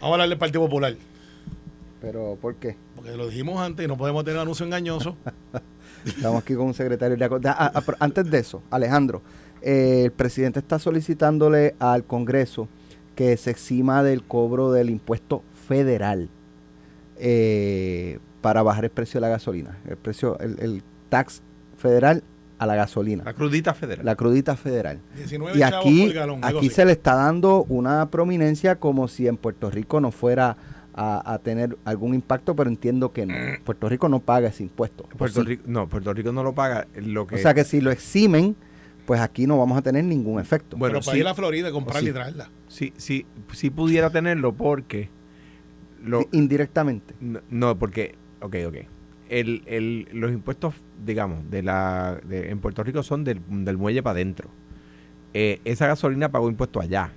Vamos 0.00 0.10
a 0.10 0.14
hablar 0.14 0.28
del 0.28 0.38
Partido 0.38 0.62
Popular. 0.62 0.94
¿Pero 2.00 2.36
por 2.40 2.56
qué? 2.56 2.76
Porque 2.94 3.16
lo 3.16 3.28
dijimos 3.28 3.60
antes 3.60 3.84
y 3.84 3.88
no 3.88 3.96
podemos 3.96 4.24
tener 4.24 4.40
anuncio 4.40 4.66
engañoso. 4.66 5.16
Estamos 6.04 6.42
aquí 6.42 6.54
con 6.54 6.66
un 6.66 6.74
secretario 6.74 7.16
de... 7.16 7.48
Ah, 7.48 7.72
ah, 7.74 7.82
antes 7.98 8.30
de 8.30 8.38
eso, 8.38 8.62
Alejandro, 8.70 9.22
eh, 9.62 10.02
el 10.04 10.12
presidente 10.12 10.58
está 10.58 10.78
solicitándole 10.78 11.74
al 11.78 12.04
Congreso 12.04 12.68
que 13.14 13.36
se 13.38 13.50
exima 13.50 14.02
del 14.02 14.22
cobro 14.22 14.70
del 14.72 14.90
impuesto 14.90 15.42
federal 15.66 16.28
eh, 17.26 18.18
para 18.42 18.62
bajar 18.62 18.84
el 18.84 18.90
precio 18.90 19.18
de 19.18 19.22
la 19.22 19.30
gasolina. 19.30 19.78
El 19.88 19.96
precio, 19.96 20.38
el, 20.38 20.82
tax 21.08 21.42
federal 21.78 22.22
a 22.58 22.66
la 22.66 22.74
gasolina. 22.74 23.24
La 23.24 23.32
crudita 23.32 23.72
federal. 23.72 24.04
La 24.04 24.14
crudita 24.14 24.56
federal. 24.56 25.00
y 25.54 25.62
aquí, 25.62 26.12
aquí 26.42 26.68
se 26.68 26.84
le 26.84 26.92
está 26.92 27.14
dando 27.14 27.64
una 27.70 28.10
prominencia 28.10 28.76
como 28.76 29.08
si 29.08 29.26
en 29.26 29.38
Puerto 29.38 29.70
Rico 29.70 30.02
no 30.02 30.10
fuera 30.10 30.58
a, 30.92 31.40
tener 31.42 31.78
algún 31.86 32.14
impacto, 32.14 32.54
pero 32.54 32.68
entiendo 32.68 33.12
que 33.12 33.24
no. 33.24 33.34
Puerto 33.64 33.88
Rico 33.88 34.10
no 34.10 34.20
paga 34.20 34.48
ese 34.48 34.62
impuesto. 34.62 35.04
Puerto 35.16 35.42
Rico, 35.42 35.62
no, 35.66 35.88
Puerto 35.88 36.12
Rico 36.12 36.30
no 36.30 36.42
lo 36.42 36.54
paga. 36.54 36.86
Lo 36.96 37.26
que 37.26 37.36
o 37.36 37.38
sea 37.38 37.54
que 37.54 37.64
si 37.64 37.80
lo 37.80 37.90
eximen, 37.90 38.54
pues 39.06 39.22
aquí 39.22 39.46
no 39.46 39.56
vamos 39.56 39.78
a 39.78 39.82
tener 39.82 40.04
ningún 40.04 40.38
efecto. 40.38 40.76
Bueno, 40.76 40.98
pero 40.98 41.06
para 41.06 41.16
ir 41.16 41.26
a 41.26 41.34
Florida, 41.34 41.72
comprarla 41.72 42.10
y 42.10 42.12
traerla. 42.12 42.50
Sí, 42.68 42.92
sí, 42.98 43.24
sí 43.52 43.70
pudiera 43.70 44.10
tenerlo 44.10 44.52
porque... 44.52 45.08
Lo, 46.04 46.26
Indirectamente. 46.32 47.14
No, 47.50 47.78
porque... 47.78 48.14
Ok, 48.40 48.56
ok. 48.66 48.76
El, 49.28 49.62
el, 49.66 50.08
los 50.12 50.30
impuestos, 50.30 50.74
digamos, 51.04 51.50
de 51.50 51.62
la 51.62 52.20
en 52.30 52.58
Puerto 52.60 52.84
Rico 52.84 53.02
son 53.02 53.24
del, 53.24 53.40
muelle 53.78 54.02
para 54.02 54.12
adentro. 54.12 54.50
Eh, 55.32 55.60
esa 55.64 55.86
gasolina 55.86 56.28
pagó 56.30 56.48
impuestos 56.48 56.82
allá. 56.84 57.10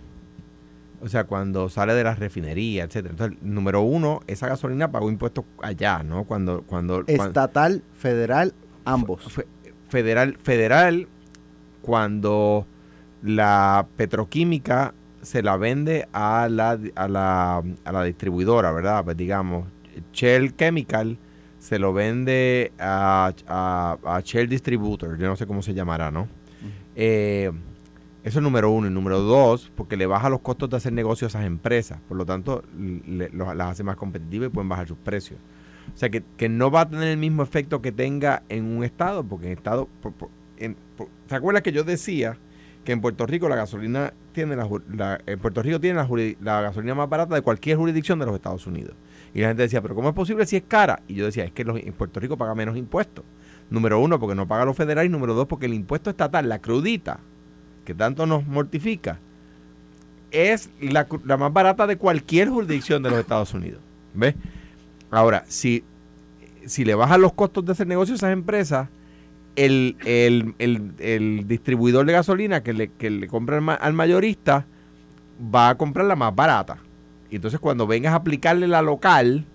O 1.02 1.10
sea, 1.10 1.26
cuando 1.26 1.70
sale 1.70 1.94
de 1.94 2.04
la 2.04 2.16
refinería, 2.16 2.86
etcétera. 2.86 3.12
Entonces, 3.12 3.38
número 3.44 3.82
uno, 3.82 4.22
esa 4.26 4.48
gasolina 4.48 4.92
pagó 4.92 5.12
impuestos 5.12 5.46
allá, 5.62 6.02
¿no? 6.02 6.24
Cuando, 6.24 6.64
cuando 6.64 7.04
estatal, 7.06 7.84
federal, 7.94 8.54
ambos. 8.86 9.22
Federal, 9.90 10.38
federal, 10.38 11.08
cuando 11.82 12.66
la 13.22 13.88
petroquímica 13.96 14.94
se 15.22 15.44
la 15.44 15.58
vende 15.58 16.08
a 16.14 16.48
la, 16.50 16.80
a 16.96 17.08
la, 17.08 17.64
a 17.84 17.92
la 17.92 18.04
distribuidora, 18.04 18.72
¿verdad? 18.72 19.04
Pues 19.04 19.18
digamos, 19.18 19.68
Shell 20.14 20.56
Chemical 20.56 21.18
se 21.60 21.80
lo 21.80 21.94
vende 21.94 22.72
a, 22.80 23.34
a, 23.48 24.22
Shell 24.24 24.48
Distributor, 24.48 25.18
yo 25.18 25.28
no 25.28 25.36
sé 25.36 25.46
cómo 25.48 25.62
se 25.62 25.74
llamará, 25.74 26.12
¿no? 26.12 26.28
eh, 26.96 27.52
eso 28.28 28.40
es 28.40 28.44
número 28.44 28.70
uno. 28.72 28.88
Y 28.88 28.90
número 28.90 29.22
dos, 29.22 29.72
porque 29.74 29.96
le 29.96 30.06
baja 30.06 30.30
los 30.30 30.42
costos 30.42 30.70
de 30.70 30.76
hacer 30.76 30.92
negocios 30.92 31.34
a 31.34 31.38
esas 31.38 31.48
empresas. 31.48 32.00
Por 32.10 32.18
lo 32.18 32.26
tanto, 32.26 32.62
las 32.76 33.70
hace 33.70 33.84
más 33.84 33.96
competitivas 33.96 34.50
y 34.50 34.52
pueden 34.52 34.68
bajar 34.68 34.86
sus 34.86 34.98
precios. 34.98 35.40
O 35.94 35.98
sea, 35.98 36.10
que, 36.10 36.50
no 36.50 36.70
va 36.70 36.82
a 36.82 36.90
tener 36.90 37.08
el 37.08 37.18
mismo 37.18 37.42
efecto 37.42 37.82
que 37.82 37.94
tenga 37.94 38.44
en 38.50 38.66
un 38.66 38.84
estado, 38.84 39.24
porque 39.24 39.48
en 39.48 39.54
estado... 39.54 39.88
¿Se 40.58 41.36
acuerdan 41.36 41.64
que 41.64 41.72
yo 41.72 41.86
decía 41.86 42.38
que 42.88 42.94
en 42.94 43.02
Puerto 43.02 43.26
Rico 43.26 43.50
la 43.50 43.58
gasolina 43.58 44.14
tiene 44.32 44.56
la, 44.56 45.20
en 45.26 45.40
Puerto 45.40 45.62
Rico 45.62 45.78
tiene 45.82 46.02
la, 46.40 46.62
gasolina 46.62 46.96
más 46.96 47.10
barata 47.10 47.36
de 47.36 47.42
cualquier 47.42 47.76
jurisdicción 47.76 48.18
de 48.18 48.26
los 48.26 48.34
Estados 48.34 48.66
Unidos. 48.66 48.96
Y 49.34 49.42
la 49.42 49.50
gente 49.50 49.64
decía, 49.64 49.82
pero 49.82 49.94
¿cómo 49.94 50.08
es 50.08 50.16
posible 50.16 50.46
si 50.46 50.56
es 50.56 50.64
cara? 50.66 51.02
Y 51.06 51.16
yo 51.16 51.26
decía, 51.26 51.44
es 51.44 51.52
que 51.52 51.64
en 51.64 51.92
Puerto 51.92 52.22
Rico 52.22 52.38
paga 52.38 52.56
menos 52.56 52.78
impuestos. 52.78 53.26
Número 53.70 54.00
uno, 54.00 54.22
porque 54.22 54.36
no 54.36 54.48
paga 54.48 54.64
los 54.64 54.78
federales. 54.78 55.12
Número 55.12 55.34
dos, 55.34 55.48
porque 55.48 55.66
el 55.66 55.74
impuesto 55.74 56.10
estatal, 56.10 56.48
la 56.48 56.60
crudita, 56.60 57.20
que 57.84 57.94
tanto 57.94 58.26
nos 58.26 58.48
mortifica, 58.48 59.20
es 60.32 60.70
la, 60.80 61.06
más 61.38 61.52
barata 61.52 61.88
de 61.88 61.98
cualquier 61.98 62.48
jurisdicción 62.48 63.04
de 63.04 63.10
los 63.10 63.20
Estados 63.20 63.54
Unidos. 63.54 63.82
¿Ves? 64.14 64.36
Ahora, 65.12 65.44
si, 65.50 65.84
si 66.66 66.86
le 66.86 66.96
bajan 66.96 67.20
los 67.20 67.34
costos 67.34 67.66
de 67.66 67.74
hacer 67.74 67.86
negocios 67.86 68.24
a 68.24 68.28
esas 68.28 68.34
empresas, 68.34 68.88
el, 69.58 71.46
distribuidor 71.48 72.06
de 72.06 72.14
gasolina 72.14 72.64
que 72.64 72.74
le, 72.74 72.88
que 72.90 73.10
le 73.10 73.28
compra 73.28 73.58
al, 73.58 73.94
mayorista 73.94 74.66
va 75.54 75.70
a 75.70 75.76
comprar 75.76 76.06
la 76.06 76.16
más 76.16 76.34
barata. 76.34 76.78
Y 77.30 77.36
entonces 77.36 77.60
cuando 77.60 77.86
vengas 77.88 78.14
a 78.14 78.18
aplicarle 78.18 78.68
la 78.68 78.82
local, 78.82 79.46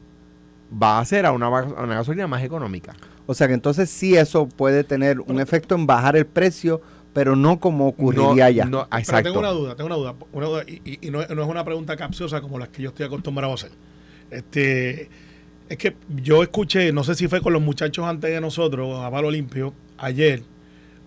va 0.70 0.98
a 0.98 1.04
ser 1.04 1.24
a 1.24 1.32
una, 1.32 1.46
a 1.46 1.82
una 1.82 1.94
gasolina 1.94 2.26
más 2.26 2.42
económica. 2.42 2.94
O 3.26 3.34
sea 3.34 3.48
que 3.48 3.54
entonces 3.54 3.88
sí 3.88 4.16
eso 4.16 4.48
puede 4.48 4.84
tener 4.84 5.20
un 5.20 5.40
efecto 5.40 5.74
en 5.74 5.86
bajar 5.86 6.16
el 6.16 6.26
precio 6.26 6.82
pero 7.12 7.36
no 7.36 7.60
como 7.60 7.88
ocurriría 7.88 8.50
ya. 8.50 8.64
No, 8.64 8.82
exacto. 8.96 9.24
tengo 9.24 9.38
una 9.40 9.50
duda, 9.50 9.76
tengo 9.76 10.14
una 10.32 10.46
duda, 10.46 10.64
y, 10.66 11.10
no, 11.10 11.20
es 11.20 11.30
una 11.30 11.64
pregunta 11.64 11.96
capciosa 11.96 12.40
como 12.40 12.58
las 12.58 12.68
que 12.68 12.82
yo 12.82 12.88
estoy 12.88 13.06
acostumbrado 13.06 13.52
a 13.52 13.54
hacer. 13.54 13.70
Este, 14.30 15.10
es 15.68 15.78
que 15.78 15.96
yo 16.22 16.42
escuché, 16.42 16.92
no 16.92 17.04
sé 17.04 17.14
si 17.14 17.28
fue 17.28 17.40
con 17.40 17.52
los 17.52 17.62
muchachos 17.62 18.06
antes 18.06 18.30
de 18.30 18.40
nosotros, 18.40 19.00
a 19.00 19.10
Palo 19.10 19.30
Limpio, 19.30 19.74
ayer, 19.98 20.42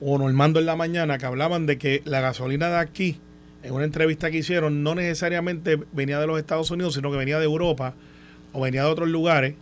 o 0.02 0.18
Normando 0.18 0.60
en 0.60 0.66
la 0.66 0.76
mañana, 0.76 1.18
que 1.18 1.26
hablaban 1.26 1.66
de 1.66 1.78
que 1.78 2.02
la 2.06 2.22
gasolina 2.22 2.70
de 2.70 2.78
aquí, 2.78 3.20
en 3.64 3.74
una 3.74 3.86
entrevista 3.86 4.30
que 4.32 4.38
hicieron, 4.38 4.84
no 4.84 4.96
necesariamente 4.96 5.80
venía 5.92 6.20
de 6.20 6.28
los 6.28 6.38
Estados 6.40 6.70
Unidos, 6.72 6.94
sino 6.94 7.12
que 7.12 7.18
venía 7.18 7.40
de 7.40 7.46
Europa 7.46 7.96
o 8.54 8.62
venía 8.62 8.84
de 8.84 8.90
otros 8.90 9.10
lugares, 9.10 9.56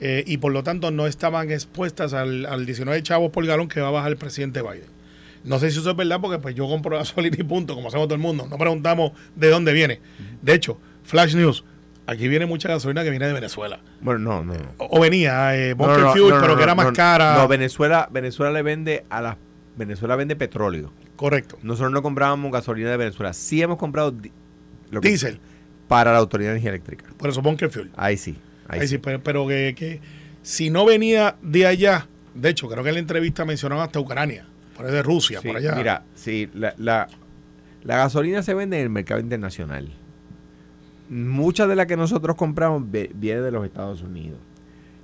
eh, 0.00 0.24
y 0.26 0.38
por 0.38 0.52
lo 0.52 0.62
tanto 0.62 0.90
no 0.90 1.06
estaban 1.06 1.50
expuestas 1.50 2.14
al, 2.14 2.46
al 2.46 2.64
19 2.64 3.02
chavos 3.02 3.30
por 3.30 3.44
galón 3.46 3.68
que 3.68 3.80
va 3.80 3.88
a 3.88 3.92
bajar 3.92 4.12
el 4.12 4.16
presidente 4.16 4.62
Biden. 4.62 5.00
No 5.44 5.58
sé 5.58 5.70
si 5.70 5.78
eso 5.78 5.90
es 5.90 5.96
verdad 5.96 6.20
porque 6.20 6.38
pues 6.38 6.54
yo 6.54 6.68
compro 6.68 6.96
gasolina 6.98 7.36
y 7.38 7.42
punto, 7.42 7.74
como 7.74 7.88
hacemos 7.88 8.06
todo 8.06 8.14
el 8.14 8.20
mundo. 8.20 8.46
No 8.48 8.58
preguntamos 8.58 9.12
de 9.36 9.48
dónde 9.48 9.72
viene. 9.72 10.00
De 10.42 10.54
hecho, 10.54 10.78
Flash 11.04 11.34
News, 11.34 11.64
aquí 12.10 12.28
viene 12.28 12.46
mucha 12.46 12.68
gasolina 12.68 13.04
que 13.04 13.10
viene 13.10 13.26
de 13.26 13.32
Venezuela. 13.32 13.80
Bueno, 14.00 14.18
no, 14.18 14.44
no. 14.44 14.54
O, 14.78 15.00
venía, 15.00 15.56
eh, 15.56 15.74
Bunker 15.74 16.06
Fuel, 16.12 16.34
pero 16.40 16.56
que 16.56 16.62
era 16.62 16.74
más 16.74 16.92
cara. 16.92 17.36
No, 17.36 17.48
Venezuela, 17.48 18.08
Venezuela 18.10 18.52
le 18.52 18.62
vende 18.62 19.04
a 19.10 19.20
la 19.20 19.38
Venezuela 19.76 20.16
vende 20.16 20.36
petróleo. 20.36 20.92
Correcto. 21.16 21.58
Nosotros 21.62 21.92
no 21.92 22.02
comprábamos 22.02 22.52
gasolina 22.52 22.90
de 22.90 22.96
Venezuela. 22.96 23.32
Sí 23.32 23.62
hemos 23.62 23.78
comprado 23.78 24.14
diésel 25.00 25.40
para 25.88 26.12
la 26.12 26.18
Autoridad 26.18 26.50
de 26.50 26.52
Energía 26.54 26.70
Eléctrica. 26.70 27.04
Por 27.16 27.30
eso 27.30 27.40
Bunker 27.40 27.70
Fuel. 27.70 27.90
Ahí 27.96 28.16
sí. 28.16 28.36
Ahí, 28.68 28.86
sí, 28.86 28.98
pero, 28.98 29.46
que, 29.48 29.74
que, 29.76 30.00
si 30.42 30.70
no 30.70 30.84
venía 30.84 31.36
de 31.42 31.66
allá, 31.66 32.06
de 32.34 32.50
hecho, 32.50 32.68
creo 32.68 32.84
que 32.84 32.90
en 32.90 32.94
la 32.94 33.00
entrevista 33.00 33.44
mencionaban 33.44 33.84
hasta 33.84 33.98
Ucrania 33.98 34.46
de 34.78 35.02
Rusia, 35.02 35.40
por 35.42 35.56
allá. 35.56 35.74
Mira, 35.74 36.04
sí, 36.14 36.48
la, 36.54 36.74
la, 36.78 37.08
gasolina 37.84 38.42
se 38.42 38.54
vende 38.54 38.78
en 38.78 38.84
el 38.84 38.90
mercado 38.90 39.20
internacional. 39.20 39.92
Mucha 41.10 41.66
de 41.66 41.76
la 41.76 41.86
que 41.86 41.96
nosotros 41.96 42.36
compramos 42.36 42.84
viene 42.90 43.40
de 43.40 43.50
los 43.50 43.64
Estados 43.66 44.02
Unidos. 44.02 44.38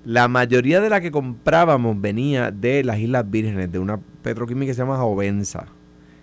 La 0.05 0.29
mayoría 0.29 0.81
de 0.81 0.89
la 0.89 1.01
que 1.01 1.11
comprábamos 1.11 2.01
venía 2.01 2.53
de 2.53 2.85
las 2.85 3.01
Islas 3.01 3.29
Vírgenes, 3.29 3.73
de 3.73 3.81
una 3.81 3.99
petroquímica 4.23 4.71
que 4.71 4.75
se 4.75 4.83
llama 4.83 4.99
Jovenza, 4.99 5.67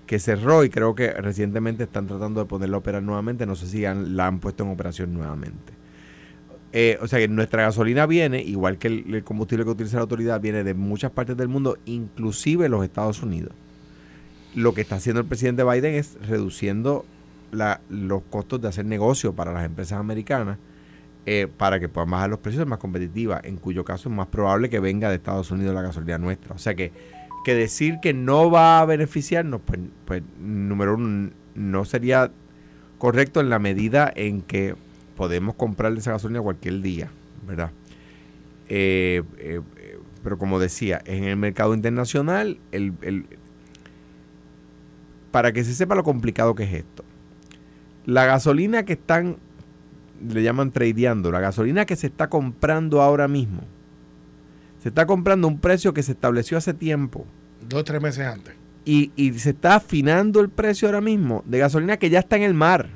que 0.07 0.19
cerró 0.19 0.63
y 0.63 0.69
creo 0.69 0.95
que 0.95 1.11
recientemente 1.11 1.83
están 1.83 2.07
tratando 2.07 2.39
de 2.39 2.45
ponerla 2.45 2.77
a 2.77 2.79
operar 2.79 3.03
nuevamente. 3.03 3.45
No 3.45 3.55
sé 3.55 3.67
si 3.67 3.81
la 3.81 4.25
han 4.25 4.39
puesto 4.39 4.63
en 4.63 4.71
operación 4.71 5.13
nuevamente. 5.13 5.73
Eh, 6.75 6.97
o 7.01 7.07
sea 7.07 7.19
que 7.19 7.27
nuestra 7.27 7.63
gasolina 7.63 8.07
viene, 8.07 8.41
igual 8.41 8.79
que 8.79 8.87
el, 8.87 9.23
combustible 9.23 9.63
que 9.63 9.69
utiliza 9.69 9.97
la 9.97 10.03
autoridad, 10.03 10.41
viene 10.41 10.63
de 10.63 10.73
muchas 10.73 11.11
partes 11.11 11.37
del 11.37 11.47
mundo, 11.47 11.77
inclusive 11.85 12.67
los 12.67 12.83
Estados 12.83 13.21
Unidos. 13.21 13.51
Lo 14.55 14.73
que 14.73 14.81
está 14.81 14.95
haciendo 14.95 15.19
el 15.19 15.27
presidente 15.27 15.63
Biden 15.63 15.93
es 15.93 16.17
reduciendo 16.27 17.05
los 17.53 18.21
costos 18.29 18.61
de 18.61 18.67
hacer 18.67 18.85
negocio 18.85 19.33
para 19.33 19.53
las 19.53 19.65
empresas 19.65 19.99
americanas 19.99 20.57
eh, 21.25 21.47
para 21.57 21.79
que 21.79 21.87
puedan 21.87 22.09
bajar 22.09 22.29
los 22.29 22.39
precios 22.39 22.67
más 22.67 22.79
competitivas, 22.79 23.41
en 23.45 23.55
cuyo 23.55 23.85
caso 23.85 24.09
es 24.09 24.15
más 24.15 24.27
probable 24.27 24.69
que 24.69 24.79
venga 24.79 25.09
de 25.09 25.15
Estados 25.15 25.51
Unidos 25.51 25.73
la 25.73 25.81
gasolina 25.81 26.17
nuestra. 26.17 26.53
O 26.53 26.57
sea 26.57 26.75
que, 26.75 26.91
que 27.45 27.55
decir 27.55 27.99
que 28.01 28.13
no 28.13 28.51
va 28.51 28.81
a 28.81 28.85
beneficiarnos, 28.85 29.61
pues, 29.65 29.79
pues 30.05 30.21
número 30.37 30.95
uno, 30.95 31.31
no 31.55 31.85
sería 31.85 32.31
correcto 32.97 33.39
en 33.39 33.49
la 33.49 33.59
medida 33.59 34.11
en 34.15 34.41
que 34.41 34.75
podemos 35.15 35.55
comprarle 35.55 35.99
esa 35.99 36.11
gasolina 36.11 36.41
cualquier 36.41 36.81
día, 36.81 37.09
¿verdad? 37.47 37.71
Eh, 38.67 39.23
eh, 39.37 39.61
pero 40.23 40.37
como 40.37 40.59
decía, 40.59 41.01
en 41.05 41.25
el 41.25 41.37
mercado 41.37 41.73
internacional, 41.73 42.59
el, 42.71 42.93
para 45.31 45.51
que 45.51 45.63
se 45.63 45.73
sepa 45.73 45.95
lo 45.95 46.03
complicado 46.03 46.55
que 46.55 46.63
es 46.63 46.73
esto, 46.73 47.03
la 48.05 48.25
gasolina 48.25 48.83
que 48.83 48.93
están, 48.93 49.37
le 50.27 50.43
llaman 50.43 50.71
tradeando, 50.71 51.31
la 51.31 51.39
gasolina 51.39 51.85
que 51.85 51.95
se 51.95 52.07
está 52.07 52.29
comprando 52.29 53.01
ahora 53.01 53.27
mismo, 53.27 53.61
se 54.81 54.89
está 54.89 55.05
comprando 55.05 55.47
un 55.47 55.59
precio 55.59 55.93
que 55.93 56.03
se 56.03 56.11
estableció 56.11 56.57
hace 56.57 56.73
tiempo. 56.73 57.25
Dos 57.67 57.81
o 57.81 57.83
tres 57.83 58.01
meses 58.01 58.25
antes. 58.25 58.55
Y, 58.85 59.11
y 59.15 59.33
se 59.39 59.51
está 59.51 59.75
afinando 59.75 60.41
el 60.41 60.49
precio 60.49 60.87
ahora 60.87 60.99
mismo 60.99 61.41
de 61.45 61.59
gasolina 61.59 61.97
que 61.97 62.09
ya 62.09 62.19
está 62.19 62.35
en 62.35 62.43
el 62.43 62.53
mar. 62.53 62.89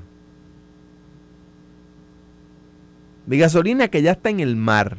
De 3.25 3.37
gasolina 3.37 3.87
que 3.87 4.01
ya 4.01 4.11
está 4.11 4.29
en 4.29 4.41
el 4.41 4.55
mar. 4.55 4.97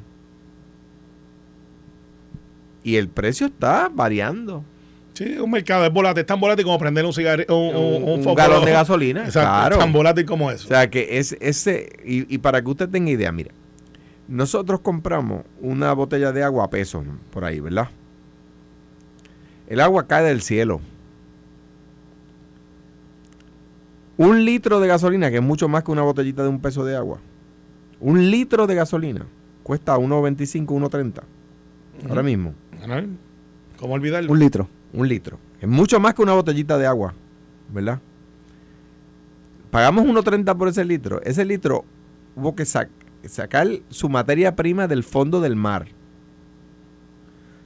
Y 2.83 2.97
el 2.97 3.09
precio 3.09 3.49
está 3.49 3.91
variando. 3.93 4.65
Sí, 5.19 5.37
un 5.37 5.51
mercado 5.51 5.85
es 5.85 5.93
volátil, 5.93 6.21
es 6.21 6.27
tan 6.27 6.39
volátil 6.39 6.65
como 6.65 6.79
prender 6.79 7.05
un 7.05 7.13
cigarrillo, 7.13 7.59
un, 7.59 7.75
un, 7.75 8.03
un 8.05 8.09
un 8.11 8.17
fósforo. 8.23 8.37
galón 8.37 8.65
de 8.65 8.71
gasolina. 8.71 9.25
Exacto, 9.25 9.49
claro. 9.51 9.79
tan 9.79 9.93
volátil 9.93 10.25
como 10.25 10.49
eso. 10.49 10.67
O 10.67 10.69
sea 10.69 10.89
que 10.89 11.19
es 11.19 11.37
ese, 11.41 11.89
y, 12.05 12.33
y 12.33 12.39
para 12.39 12.63
que 12.63 12.69
usted 12.71 12.89
tenga 12.89 13.11
idea, 13.11 13.33
mira, 13.33 13.51
nosotros 14.29 14.79
compramos 14.79 15.43
una 15.61 15.93
botella 15.93 16.31
de 16.31 16.45
agua 16.45 16.67
a 16.67 16.71
peso 16.71 17.03
¿no? 17.03 17.19
por 17.33 17.45
ahí, 17.45 17.59
¿verdad? 17.59 17.89
El 19.67 19.81
agua 19.81 20.07
cae 20.07 20.23
del 20.23 20.41
cielo. 20.41 20.81
Un 24.19 24.45
litro 24.45 24.79
de 24.79 24.87
gasolina, 24.87 25.31
que 25.31 25.39
es 25.39 25.43
mucho 25.43 25.69
más 25.69 25.83
que 25.83 25.91
una 25.91 26.03
botellita 26.03 26.45
de 26.45 26.49
un 26.49 26.61
peso 26.61 26.85
de 26.85 26.95
agua. 26.95 27.19
Un 27.99 28.31
litro 28.31 28.69
de 28.69 28.77
gasolina 28.77 29.27
cuesta 29.65 29.97
1.25, 29.99 30.65
1.30. 30.65 31.23
Ahora 32.09 32.23
mismo. 32.23 32.55
¿Cómo 33.79 33.95
olvidarlo? 33.95 34.31
Un 34.31 34.39
litro. 34.39 34.69
Un 34.93 35.09
litro. 35.09 35.39
Es 35.61 35.69
mucho 35.69 36.01
más 36.01 36.15
que 36.15 36.23
una 36.23 36.33
botellita 36.35 36.79
de 36.79 36.87
agua, 36.87 37.15
¿verdad? 37.73 38.01
Pagamos 39.71 40.07
1.30 40.07 40.57
por 40.57 40.69
ese 40.69 40.85
litro. 40.85 41.21
Ese 41.23 41.45
litro 41.45 41.85
hubo 42.37 42.55
que 42.55 42.63
sac- 42.65 42.89
sacar 43.27 43.67
su 43.91 44.09
materia 44.09 44.57
prima 44.57 44.87
del 44.89 45.05
fondo 45.05 45.41
del 45.41 45.57
mar. 45.57 45.89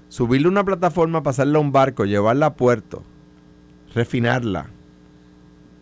Subirle 0.08 0.48
una 0.48 0.64
plataforma, 0.64 1.22
pasarla 1.22 1.58
a 1.58 1.60
un 1.60 1.72
barco, 1.72 2.04
llevarla 2.04 2.46
a 2.46 2.54
puerto, 2.54 3.02
refinarla, 3.94 4.66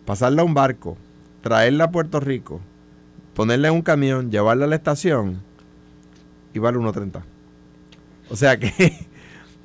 pasarla 0.05 0.41
a 0.41 0.45
un 0.45 0.53
barco, 0.53 0.97
traerla 1.41 1.85
a 1.85 1.91
Puerto 1.91 2.19
Rico, 2.21 2.61
ponerla 3.33 3.67
en 3.69 3.73
un 3.73 3.81
camión, 3.81 4.31
llevarla 4.31 4.65
a 4.65 4.67
la 4.69 4.75
estación 4.75 5.41
y 6.53 6.59
vale 6.59 6.77
1.30. 6.77 7.21
O 8.29 8.35
sea 8.37 8.57
que 8.57 8.71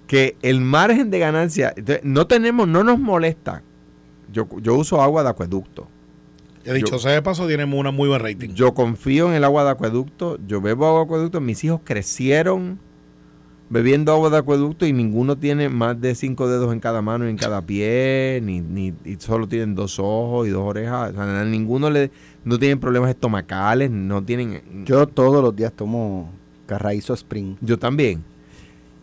que 0.07 0.37
el 0.43 0.61
margen 0.61 1.11
de 1.11 1.19
ganancia, 1.19 1.75
no 2.03 2.27
tenemos, 2.27 2.69
no 2.69 2.85
nos 2.85 2.99
molesta. 2.99 3.63
Yo, 4.33 4.49
yo 4.61 4.75
uso 4.75 5.01
agua 5.03 5.23
de 5.23 5.31
acueducto. 5.31 5.89
He 6.65 6.75
dicho 6.75 6.99
sea 6.99 7.13
de 7.13 7.23
paso, 7.23 7.47
tenemos 7.47 7.79
una 7.79 7.93
muy 7.93 8.09
buen 8.09 8.21
rating. 8.21 8.51
Yo 8.51 8.75
confío 8.75 9.29
en 9.29 9.35
el 9.35 9.45
agua 9.45 9.65
de 9.65 9.71
acueducto. 9.71 10.39
Yo 10.47 10.61
bebo 10.61 10.87
agua 10.87 11.01
de 11.01 11.05
acueducto. 11.05 11.41
Mis 11.41 11.63
hijos 11.63 11.81
crecieron 11.85 12.81
bebiendo 13.69 14.13
agua 14.13 14.31
de 14.31 14.39
acueducto 14.39 14.87
y 14.87 14.93
ninguno 14.93 15.37
tiene 15.37 15.69
más 15.69 16.01
de 16.01 16.15
cinco 16.15 16.49
dedos 16.49 16.73
en 16.73 16.81
cada 16.81 17.03
mano 17.03 17.27
y 17.27 17.31
en 17.31 17.37
cada 17.37 17.63
pie, 17.63 18.41
ni, 18.43 18.61
ni 18.61 18.95
y 19.05 19.17
solo 19.19 19.49
tienen 19.49 19.75
dos 19.75 19.99
ojos 19.99 20.47
y 20.47 20.51
dos 20.51 20.63
orejas. 20.63 21.11
O 21.11 21.15
sea, 21.15 21.41
a 21.41 21.45
ninguno 21.45 21.89
le, 21.89 22.11
no 22.45 22.59
tienen 22.59 22.81
problemas 22.81 23.11
estomacales, 23.11 23.91
no 23.91 24.25
tienen. 24.25 24.85
Yo 24.85 25.07
todos 25.07 25.43
los 25.43 25.55
días 25.55 25.73
tomo 25.73 26.33
Carraízo 26.67 27.15
Spring. 27.15 27.57
Yo 27.61 27.79
también. 27.79 28.25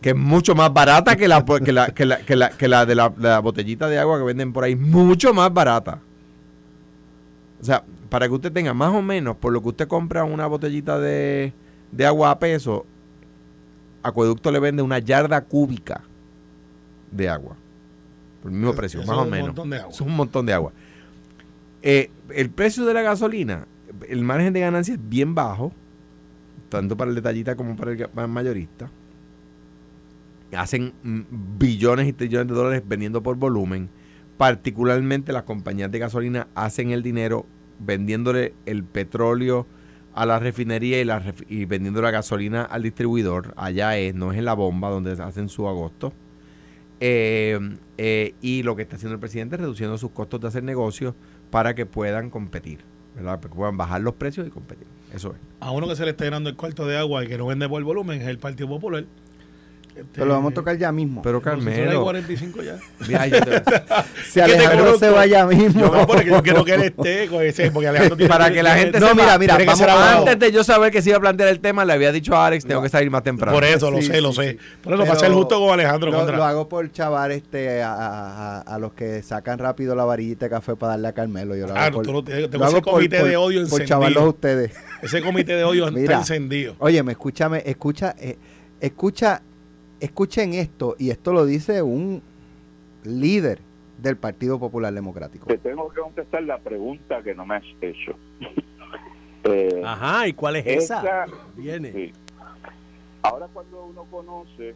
Que 0.04 0.10
es 0.10 0.16
mucho 0.16 0.54
más 0.54 0.70
barata 0.70 1.16
que 1.16 1.26
la, 1.26 1.46
que 1.46 1.72
la, 1.72 1.86
que 1.86 2.04
la, 2.04 2.18
que 2.18 2.36
la, 2.36 2.50
que 2.50 2.68
la 2.68 2.84
de 2.84 2.94
la, 2.94 3.10
la 3.16 3.38
botellita 3.38 3.88
de 3.88 3.98
agua 3.98 4.18
que 4.18 4.24
venden 4.24 4.52
por 4.52 4.62
ahí. 4.62 4.76
Mucho 4.76 5.32
más 5.32 5.50
barata. 5.50 5.98
O 7.58 7.64
sea, 7.64 7.82
para 8.10 8.28
que 8.28 8.34
usted 8.34 8.52
tenga 8.52 8.74
más 8.74 8.92
o 8.92 9.00
menos, 9.00 9.34
por 9.34 9.50
lo 9.50 9.62
que 9.62 9.68
usted 9.68 9.88
compra 9.88 10.24
una 10.24 10.46
botellita 10.46 10.98
de, 10.98 11.54
de 11.90 12.04
agua 12.04 12.32
a 12.32 12.38
peso, 12.38 12.84
Acueducto 14.02 14.52
le 14.52 14.60
vende 14.60 14.82
una 14.82 14.98
yarda 14.98 15.40
cúbica 15.40 16.02
de 17.10 17.30
agua. 17.30 17.56
Por 18.42 18.52
el 18.52 18.58
mismo 18.58 18.74
precio, 18.74 19.02
más 19.06 19.16
o 19.16 19.24
menos. 19.24 19.56
Es 19.88 20.02
un 20.02 20.14
montón 20.14 20.44
de 20.44 20.52
agua. 20.52 20.72
Eh, 21.80 22.10
el 22.28 22.50
precio 22.50 22.84
de 22.84 22.92
la 22.92 23.00
gasolina, 23.00 23.66
el 24.06 24.22
margen 24.22 24.52
de 24.52 24.60
ganancia 24.60 24.92
es 24.92 25.08
bien 25.08 25.34
bajo, 25.34 25.72
tanto 26.68 26.94
para 26.94 27.08
el 27.08 27.14
detallista 27.14 27.56
como 27.56 27.74
para 27.74 27.92
el 27.92 28.28
mayorista. 28.28 28.90
Hacen 30.56 30.92
mm, 31.02 31.20
billones 31.58 32.08
y 32.08 32.12
trillones 32.12 32.48
de 32.48 32.54
dólares 32.54 32.82
vendiendo 32.86 33.22
por 33.22 33.36
volumen. 33.36 33.88
Particularmente 34.36 35.32
las 35.32 35.44
compañías 35.44 35.90
de 35.90 35.98
gasolina 35.98 36.48
hacen 36.54 36.90
el 36.90 37.02
dinero 37.02 37.46
vendiéndole 37.78 38.54
el 38.66 38.84
petróleo 38.84 39.66
a 40.14 40.26
la 40.26 40.38
refinería 40.38 41.00
y, 41.00 41.04
la 41.04 41.20
ref- 41.20 41.44
y 41.48 41.64
vendiendo 41.64 42.00
la 42.02 42.10
gasolina 42.10 42.62
al 42.62 42.82
distribuidor. 42.82 43.52
Allá 43.56 43.96
es, 43.98 44.14
no 44.14 44.32
es 44.32 44.38
en 44.38 44.44
la 44.44 44.54
bomba 44.54 44.90
donde 44.90 45.12
hacen 45.12 45.48
su 45.48 45.68
agosto. 45.68 46.12
Eh, 47.00 47.58
eh, 47.98 48.34
y 48.40 48.62
lo 48.62 48.76
que 48.76 48.82
está 48.82 48.96
haciendo 48.96 49.14
el 49.14 49.20
presidente 49.20 49.56
es 49.56 49.60
reduciendo 49.60 49.98
sus 49.98 50.10
costos 50.10 50.40
de 50.40 50.48
hacer 50.48 50.62
negocios 50.62 51.14
para 51.50 51.74
que 51.74 51.86
puedan 51.86 52.30
competir. 52.30 52.80
Para 53.16 53.40
que 53.40 53.48
puedan 53.48 53.76
bajar 53.76 54.00
los 54.00 54.14
precios 54.14 54.46
y 54.46 54.50
competir. 54.50 54.86
Eso 55.12 55.30
es. 55.32 55.36
A 55.60 55.70
uno 55.70 55.86
que 55.88 55.96
se 55.96 56.04
le 56.04 56.10
está 56.12 56.24
llenando 56.24 56.50
el 56.50 56.56
cuarto 56.56 56.86
de 56.86 56.96
agua 56.96 57.24
y 57.24 57.28
que 57.28 57.38
no 57.38 57.46
vende 57.46 57.68
por 57.68 57.82
volumen 57.82 58.20
es 58.20 58.28
el 58.28 58.38
Partido 58.38 58.68
Popular. 58.68 59.04
Este, 59.96 60.08
Pero 60.14 60.26
lo 60.26 60.34
vamos 60.34 60.50
a 60.50 60.54
tocar 60.56 60.76
ya 60.76 60.90
mismo. 60.90 61.22
Pero 61.22 61.34
no 61.38 61.42
Carmelo, 61.42 62.02
45 62.02 62.62
ya. 62.62 62.76
mira, 63.06 63.26
yo 63.28 63.40
te- 63.42 63.50
si 64.26 64.40
¿qué 64.40 64.40
te 64.40 64.42
Alejandro 64.42 64.98
se 64.98 65.08
vaya 65.08 65.46
mismo. 65.46 65.80
Yo 65.80 65.92
me 65.92 66.04
porque 66.06 66.26
yo 66.30 66.42
quiero 66.42 66.64
que 66.64 66.74
él 66.74 66.82
esté 66.82 67.26
con 67.30 67.42
ese, 67.44 67.70
porque 67.70 67.88
Alejandro 67.88 68.16
tiene 68.16 68.28
para 68.28 68.52
que 68.52 68.62
la 68.62 68.74
gente 68.74 68.98
No, 68.98 69.08
sepa, 69.10 69.38
mira, 69.38 69.56
mira, 69.58 69.72
antes 70.18 70.38
de 70.38 70.50
yo 70.52 70.64
saber 70.64 70.90
que 70.90 71.00
se 71.00 71.10
iba 71.10 71.18
a 71.18 71.20
plantear 71.20 71.48
el 71.48 71.60
tema, 71.60 71.84
le 71.84 71.92
había 71.92 72.10
dicho 72.10 72.34
a 72.34 72.46
Alex, 72.46 72.64
tengo 72.66 72.82
que 72.82 72.88
salir 72.88 73.08
más 73.10 73.22
temprano. 73.22 73.52
Por 73.54 73.62
eso, 73.64 73.88
lo 73.90 73.98
Sí, 74.00 74.08
sé, 74.08 74.20
lo 74.20 74.32
sí, 74.32 74.38
sé. 74.42 74.58
Por 74.82 74.94
eso, 74.94 75.04
para 75.04 75.18
ser 75.18 75.30
justo 75.32 75.60
con 75.60 75.70
Alejandro 75.72 76.10
lo, 76.10 76.16
contra. 76.18 76.36
lo 76.38 76.44
hago 76.44 76.68
por 76.68 76.90
chavar 76.90 77.30
este, 77.30 77.80
a, 77.82 77.92
a- 77.94 78.58
a- 78.58 78.60
a 78.62 78.78
los 78.80 78.94
que 78.94 79.22
sacan 79.22 79.58
rápido 79.60 79.94
la 79.94 80.04
varillita 80.04 80.46
de 80.46 80.50
café 80.50 80.74
para 80.74 80.90
darle 80.94 81.08
a 81.08 81.12
Carmelo. 81.12 81.54
Yo 81.54 81.68
lo 81.68 81.76
Ah, 81.76 81.84
hago 81.84 81.98
por, 81.98 82.06
tú 82.06 82.12
no 82.12 82.24
tienes- 82.24 82.42
lo 82.42 82.50
tengo 82.50 82.64
hago 82.64 82.74
ese 82.78 82.82
comité 82.82 83.22
de 83.22 83.36
odio 83.36 83.58
por 83.60 83.80
encendido. 83.80 83.86
chavarlos 83.86 84.22
a 84.24 84.26
ustedes. 84.28 84.72
Ese 85.02 85.22
comité 85.22 85.54
de 85.54 85.62
odio 85.64 85.86
está 85.88 86.14
encendido. 86.14 86.74
Oye, 86.80 87.00
me 87.04 87.12
escúchame, 87.12 87.62
escucha, 87.64 88.14
eh, 88.18 88.36
escucha, 88.80 89.40
escuchen 90.00 90.54
esto, 90.54 90.96
y 90.98 91.10
esto 91.10 91.32
lo 91.32 91.46
dice 91.46 91.82
un 91.82 92.22
líder 93.04 93.58
del 93.98 94.16
Partido 94.16 94.58
Popular 94.58 94.92
Democrático. 94.92 95.46
Te 95.46 95.58
tengo 95.58 95.88
que 95.90 96.00
contestar 96.00 96.42
la 96.42 96.58
pregunta 96.58 97.22
que 97.22 97.34
no 97.34 97.46
me 97.46 97.56
has 97.56 97.64
hecho. 97.80 98.16
Eh, 99.46 99.82
Ajá, 99.84 100.26
¿y 100.26 100.32
cuál 100.32 100.56
es 100.56 100.66
esa? 100.66 101.00
esa- 101.00 101.26
Viene. 101.54 101.92
sí. 101.92 102.12
Ahora 103.20 103.46
cuando 103.52 103.84
uno 103.84 104.04
conoce 104.10 104.74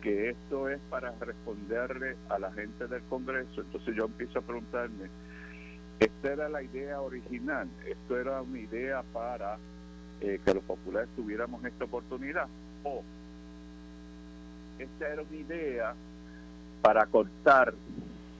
que 0.00 0.30
esto 0.30 0.68
es 0.68 0.78
para 0.88 1.12
responderle 1.18 2.14
a 2.28 2.38
la 2.38 2.52
gente 2.52 2.86
del 2.86 3.02
Congreso, 3.08 3.60
entonces 3.60 3.96
yo 3.96 4.04
empiezo 4.04 4.38
a 4.38 4.42
preguntarme, 4.42 5.08
¿esta 5.98 6.32
era 6.32 6.48
la 6.48 6.62
idea 6.62 7.00
original? 7.00 7.68
¿Esto 7.88 8.16
era 8.20 8.40
una 8.40 8.60
idea 8.60 9.02
para 9.12 9.58
eh, 10.20 10.38
que 10.44 10.54
los 10.54 10.62
populares 10.62 11.08
tuviéramos 11.16 11.64
esta 11.64 11.84
oportunidad? 11.84 12.46
¿O 12.84 13.02
esta 14.84 15.08
era 15.08 15.22
una 15.22 15.36
idea 15.36 15.94
para 16.82 17.06
cortar 17.06 17.74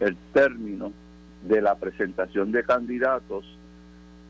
el 0.00 0.16
término 0.32 0.92
de 1.42 1.60
la 1.60 1.74
presentación 1.76 2.52
de 2.52 2.64
candidatos 2.64 3.44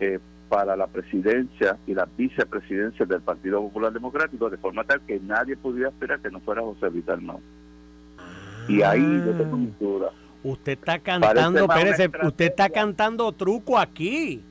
eh, 0.01 0.18
para 0.49 0.77
la 0.77 0.87
presidencia 0.87 1.77
y 1.87 1.94
las 1.94 2.09
vicepresidencias 2.16 3.09
del 3.09 3.21
Partido 3.21 3.61
Popular 3.61 3.92
Democrático, 3.92 4.49
de 4.49 4.57
forma 4.57 4.85
tal 4.85 5.01
que 5.03 5.21
nadie 5.21 5.57
pudiera 5.57 5.90
esperar 5.90 6.21
que 6.21 6.31
no 6.31 6.40
fuera 6.40 6.62
José 6.62 6.90
Luis 6.90 7.05
Dalmau. 7.05 7.40
Y 8.66 8.83
ahí 8.83 9.23
yo 9.25 9.33
tengo 9.33 9.57
mis 9.57 9.79
dudas. 9.79 10.12
Usted 10.42 10.73
está 10.73 10.99
cantando, 10.99 11.66
más 11.66 11.83
una 11.83 11.90
espérese, 11.90 12.27
usted 12.27 12.44
está 12.47 12.71
cantando 12.71 13.33
truco 13.33 13.79
aquí. 13.79 14.42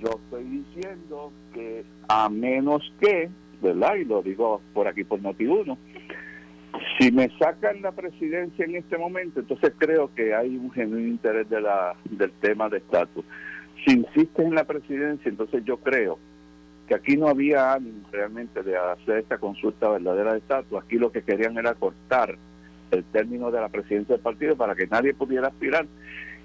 Yo 0.00 0.20
estoy 0.24 0.44
diciendo 0.44 1.32
que 1.54 1.84
a 2.08 2.28
menos 2.28 2.82
que, 3.00 3.30
¿verdad? 3.62 3.94
Y 3.96 4.04
lo 4.04 4.22
digo 4.22 4.60
por 4.74 4.88
aquí 4.88 5.04
por 5.04 5.20
Noti1, 5.20 5.76
si 6.98 7.10
me 7.12 7.28
sacan 7.38 7.82
la 7.82 7.92
presidencia 7.92 8.64
en 8.64 8.76
este 8.76 8.96
momento, 8.98 9.40
entonces 9.40 9.72
creo 9.78 10.12
que 10.14 10.34
hay 10.34 10.56
un 10.56 10.70
genuino 10.72 11.08
interés 11.08 11.48
de 11.50 11.60
la, 11.60 11.94
del 12.10 12.32
tema 12.32 12.68
de 12.68 12.78
estatus. 12.78 13.24
Si 13.84 13.92
insistes 13.94 14.44
en 14.46 14.54
la 14.54 14.64
presidencia, 14.64 15.28
entonces 15.28 15.62
yo 15.64 15.76
creo 15.78 16.18
que 16.88 16.94
aquí 16.94 17.16
no 17.16 17.28
había 17.28 17.74
ánimo 17.74 18.06
realmente 18.12 18.62
de 18.62 18.76
hacer 18.76 19.18
esta 19.18 19.38
consulta 19.38 19.90
verdadera 19.90 20.32
de 20.32 20.38
estatus. 20.38 20.82
Aquí 20.82 20.96
lo 20.96 21.10
que 21.12 21.22
querían 21.22 21.58
era 21.58 21.74
cortar 21.74 22.36
el 22.92 23.04
término 23.04 23.50
de 23.50 23.60
la 23.60 23.68
presidencia 23.68 24.14
del 24.14 24.22
partido 24.22 24.56
para 24.56 24.74
que 24.76 24.86
nadie 24.86 25.12
pudiera 25.12 25.48
aspirar 25.48 25.86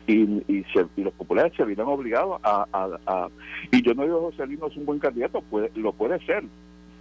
y, 0.07 0.23
y, 0.51 0.65
se- 0.73 0.87
y 0.97 1.03
los 1.03 1.13
populares 1.13 1.53
se 1.55 1.63
vieron 1.63 1.87
obligados 1.87 2.41
a, 2.43 2.65
a- 2.73 3.29
y 3.71 3.83
yo 3.83 3.93
no 3.93 4.03
digo 4.03 4.19
José 4.31 4.47
Luis 4.47 4.59
no 4.59 4.65
es 4.67 4.75
un 4.75 4.85
buen 4.87 4.97
candidato 4.97 5.41
puede, 5.43 5.69
lo 5.75 5.93
puede 5.93 6.17
ser 6.25 6.43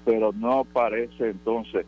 pero 0.05 0.33
no 0.39 0.67
parece 0.71 1.31
entonces 1.31 1.87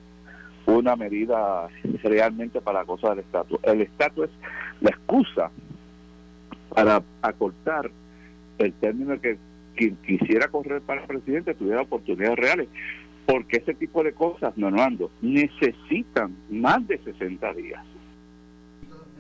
una 0.66 0.96
medida 0.96 1.68
realmente 2.03 2.61
para 2.61 2.81
la 2.81 2.85
cosa 2.87 3.11
del 3.11 3.20
estatus 3.20 3.59
el 3.64 3.81
estatus 3.83 4.25
es 4.27 4.31
la 4.81 4.90
excusa 4.90 5.51
para 6.75 7.03
acortar 7.20 7.90
el 8.59 8.72
término 8.75 9.20
que 9.20 9.38
quien 9.77 9.96
quisiera 9.96 10.48
correr 10.48 10.81
para 10.83 11.07
presidente 11.07 11.55
tuviera 11.55 11.81
oportunidades 11.83 12.37
reales, 12.38 12.68
porque 13.27 13.57
ese 13.59 13.75
tipo 13.75 14.03
de 14.05 14.12
cosas, 14.12 14.57
Normando, 14.57 15.11
necesitan 15.20 16.35
más 16.51 16.87
de 16.87 16.98
60 16.98 17.53
días. 17.55 17.83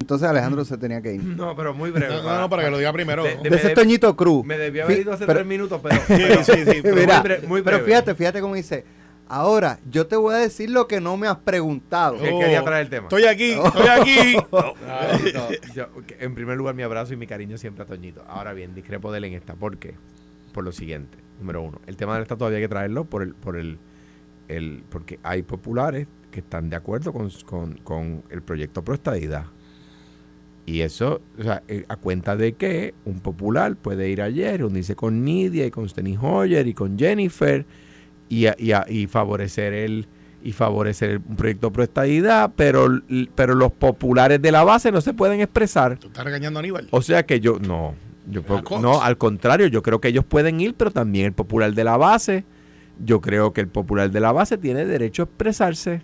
Entonces 0.00 0.28
Alejandro 0.28 0.64
se 0.64 0.76
tenía 0.78 1.00
que 1.00 1.14
ir. 1.14 1.22
No, 1.24 1.54
pero 1.56 1.72
muy 1.74 1.90
breve. 1.90 2.12
No, 2.16 2.22
no, 2.22 2.40
no, 2.40 2.50
para 2.50 2.64
que 2.64 2.70
lo 2.70 2.78
diga 2.78 2.92
primero. 2.92 3.22
De- 3.24 3.36
de- 3.36 3.50
De 3.50 3.56
ese 3.56 3.70
Toñito 3.70 4.14
Cruz. 4.16 4.44
Me 4.44 4.58
debió 4.58 4.84
haber 4.84 5.00
ido 5.00 5.12
hace 5.12 5.26
pero- 5.26 5.38
tres 5.38 5.46
minutos, 5.48 5.80
pero. 5.82 5.96
Sí, 6.06 6.42
sí, 6.44 6.64
sí. 6.72 6.80
pero 6.82 6.96
Mira, 6.96 7.20
muy 7.20 7.28
bre- 7.30 7.46
muy 7.46 7.62
pero 7.62 7.76
breve. 7.78 7.84
fíjate, 7.90 8.14
fíjate 8.14 8.40
cómo 8.40 8.54
dice. 8.54 8.84
Ahora, 9.34 9.78
yo 9.90 10.06
te 10.06 10.14
voy 10.16 10.34
a 10.34 10.38
decir 10.38 10.68
lo 10.68 10.86
que 10.86 11.00
no 11.00 11.16
me 11.16 11.26
has 11.26 11.38
preguntado. 11.38 12.18
Que 12.18 12.30
quería 12.38 12.62
traer 12.62 12.82
el 12.84 12.90
tema. 12.90 13.04
Estoy 13.04 13.24
aquí, 13.24 13.52
estoy 13.52 13.86
aquí. 13.88 14.36
No, 14.52 14.74
no, 15.32 15.48
yo, 15.74 15.86
que 16.06 16.16
en 16.20 16.34
primer 16.34 16.56
lugar, 16.58 16.74
mi 16.74 16.82
abrazo 16.82 17.14
y 17.14 17.16
mi 17.16 17.26
cariño 17.26 17.56
siempre 17.56 17.82
a 17.84 17.86
Toñito. 17.86 18.22
Ahora 18.28 18.52
bien, 18.52 18.74
discrepo 18.74 19.10
de 19.10 19.18
él 19.18 19.24
en 19.24 19.32
esta. 19.34 19.54
¿Por 19.54 19.78
qué? 19.78 19.94
Por 20.52 20.64
lo 20.64 20.72
siguiente. 20.72 21.16
Número 21.38 21.62
uno, 21.62 21.80
el 21.86 21.96
tema 21.96 22.16
de 22.16 22.22
esta 22.22 22.36
todavía 22.36 22.58
hay 22.58 22.64
que 22.64 22.68
traerlo 22.68 23.04
por 23.06 23.22
el, 23.22 23.34
por 23.34 23.56
el, 23.56 23.78
el 24.48 24.84
porque 24.90 25.18
hay 25.22 25.42
populares 25.42 26.06
que 26.30 26.40
están 26.40 26.68
de 26.68 26.76
acuerdo 26.76 27.12
con, 27.14 27.30
con- 27.46 27.78
con 27.78 28.22
el 28.28 28.42
proyecto 28.42 28.84
Pro 28.84 28.94
Estadidad. 28.94 29.46
Y 30.66 30.82
eso, 30.82 31.22
o 31.38 31.42
sea, 31.42 31.62
eh, 31.68 31.84
a 31.88 31.96
cuenta 31.96 32.36
de 32.36 32.52
que 32.52 32.94
un 33.06 33.20
popular 33.20 33.74
puede 33.76 34.08
ir 34.10 34.20
ayer, 34.22 34.58
reunirse 34.60 34.94
con 34.94 35.24
Nidia 35.24 35.66
y 35.66 35.70
con 35.70 35.88
Steny 35.88 36.18
Hoyer 36.20 36.66
y 36.68 36.74
con 36.74 36.98
Jennifer 36.98 37.64
y, 38.28 38.46
a- 38.46 38.56
y, 38.58 38.72
a- 38.72 38.86
y 38.88 39.06
favorecer 39.06 39.72
el 39.72 40.06
y 40.44 40.50
favorecer 40.50 41.20
un 41.28 41.36
proyecto 41.36 41.70
pro 41.72 41.84
estadidad, 41.84 42.50
pero, 42.56 42.88
pero 43.36 43.54
los 43.54 43.70
populares 43.70 44.42
de 44.42 44.50
la 44.50 44.64
base 44.64 44.90
no 44.90 45.00
se 45.00 45.14
pueden 45.14 45.40
expresar. 45.40 45.98
Tú 45.98 46.08
estás 46.08 46.24
regañando 46.24 46.58
a 46.58 46.60
Aníbal. 46.62 46.88
O 46.90 47.00
sea 47.00 47.24
que 47.24 47.38
yo, 47.38 47.60
no, 47.60 47.94
yo 48.28 48.42
creo- 48.42 48.80
no, 48.80 49.00
al 49.02 49.16
contrario, 49.18 49.68
yo 49.68 49.82
creo 49.82 50.00
que 50.00 50.08
ellos 50.08 50.24
pueden 50.24 50.60
ir, 50.60 50.74
pero 50.74 50.90
también 50.90 51.26
el 51.26 51.32
popular 51.32 51.72
de 51.74 51.84
la 51.84 51.96
base, 51.96 52.44
yo 53.04 53.20
creo 53.20 53.52
que 53.52 53.60
el 53.60 53.68
popular 53.68 54.10
de 54.10 54.18
la 54.18 54.32
base 54.32 54.58
tiene 54.58 54.84
derecho 54.84 55.22
a 55.22 55.26
expresarse. 55.26 56.02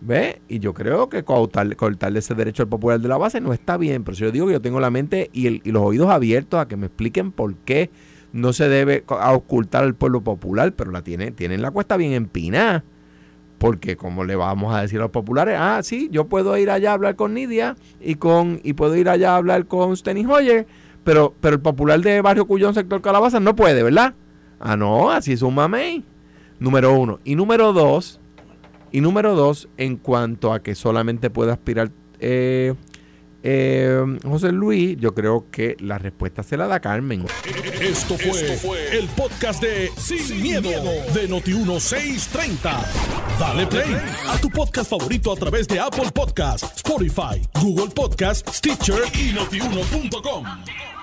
¿Ve? 0.00 0.40
Y 0.48 0.60
yo 0.60 0.72
creo 0.74 1.08
que 1.08 1.24
cortarle 1.24 2.20
ese 2.20 2.34
derecho 2.36 2.62
al 2.62 2.68
popular 2.68 3.00
de 3.00 3.08
la 3.08 3.16
base 3.18 3.40
no 3.40 3.52
está 3.52 3.76
bien. 3.76 4.04
Pero 4.04 4.14
si 4.16 4.22
yo 4.22 4.30
digo 4.30 4.46
que 4.46 4.52
yo 4.52 4.60
tengo 4.62 4.78
la 4.78 4.90
mente 4.90 5.28
y, 5.32 5.48
el- 5.48 5.60
y 5.64 5.72
los 5.72 5.82
oídos 5.82 6.08
abiertos 6.08 6.60
a 6.60 6.68
que 6.68 6.76
me 6.76 6.86
expliquen 6.86 7.32
por 7.32 7.56
qué 7.56 7.90
no 8.32 8.52
se 8.52 8.68
debe 8.68 9.04
ocultar 9.06 9.84
al 9.84 9.94
pueblo 9.94 10.22
popular, 10.22 10.72
pero 10.72 10.90
la 10.90 11.02
tiene, 11.02 11.30
tienen 11.30 11.62
la 11.62 11.70
cuesta 11.70 11.96
bien 11.96 12.12
empinada. 12.12 12.84
Porque 13.58 13.96
como 13.96 14.22
le 14.22 14.36
vamos 14.36 14.72
a 14.72 14.82
decir 14.82 15.00
a 15.00 15.02
los 15.02 15.10
populares, 15.10 15.56
ah, 15.58 15.80
sí, 15.82 16.08
yo 16.12 16.28
puedo 16.28 16.56
ir 16.56 16.70
allá 16.70 16.90
a 16.90 16.94
hablar 16.94 17.16
con 17.16 17.34
Nidia 17.34 17.74
y 18.00 18.14
con 18.14 18.60
y 18.62 18.74
puedo 18.74 18.94
ir 18.94 19.08
allá 19.08 19.32
a 19.32 19.36
hablar 19.36 19.66
con 19.66 19.96
Steny 19.96 20.24
Hoyer, 20.26 20.66
pero, 21.02 21.34
pero 21.40 21.56
el 21.56 21.60
popular 21.60 22.00
de 22.00 22.20
Barrio 22.20 22.46
Cuyón, 22.46 22.74
sector 22.74 23.02
Calabaza, 23.02 23.40
no 23.40 23.56
puede, 23.56 23.82
¿verdad? 23.82 24.14
Ah, 24.60 24.76
no, 24.76 25.10
así 25.10 25.32
es 25.32 25.42
un 25.42 25.56
mamey. 25.56 26.04
Número 26.60 26.92
uno. 26.92 27.18
Y 27.24 27.34
número 27.34 27.72
dos, 27.72 28.20
y 28.92 29.00
número 29.00 29.34
dos, 29.34 29.68
en 29.76 29.96
cuanto 29.96 30.52
a 30.52 30.60
que 30.60 30.74
solamente 30.74 31.30
puede 31.30 31.52
aspirar 31.52 31.90
eh, 32.20 32.74
eh, 33.42 34.18
José 34.24 34.52
Luis, 34.52 34.96
yo 34.98 35.14
creo 35.14 35.46
que 35.50 35.76
la 35.80 35.98
respuesta 35.98 36.42
se 36.42 36.56
la 36.56 36.66
da 36.66 36.80
Carmen. 36.80 37.24
Esto 37.80 38.16
fue, 38.18 38.98
el 38.98 39.06
podcast 39.08 39.62
de 39.62 39.90
Sin, 39.96 40.42
miedo, 40.42 40.70
de 41.14 41.28
Noti1630. 41.28 42.84
Dale 43.38 43.66
play 43.66 43.96
a 44.28 44.38
tu 44.40 44.50
podcast 44.50 44.90
favorito 44.90 45.32
a 45.32 45.36
través 45.36 45.68
de 45.68 45.78
Apple 45.78 46.10
Podcasts, 46.12 46.76
Spotify, 46.76 47.40
Google 47.60 47.90
Podcasts, 47.94 48.56
Stitcher 48.56 49.02
y 49.14 49.32
notiuno.com. 49.32 50.97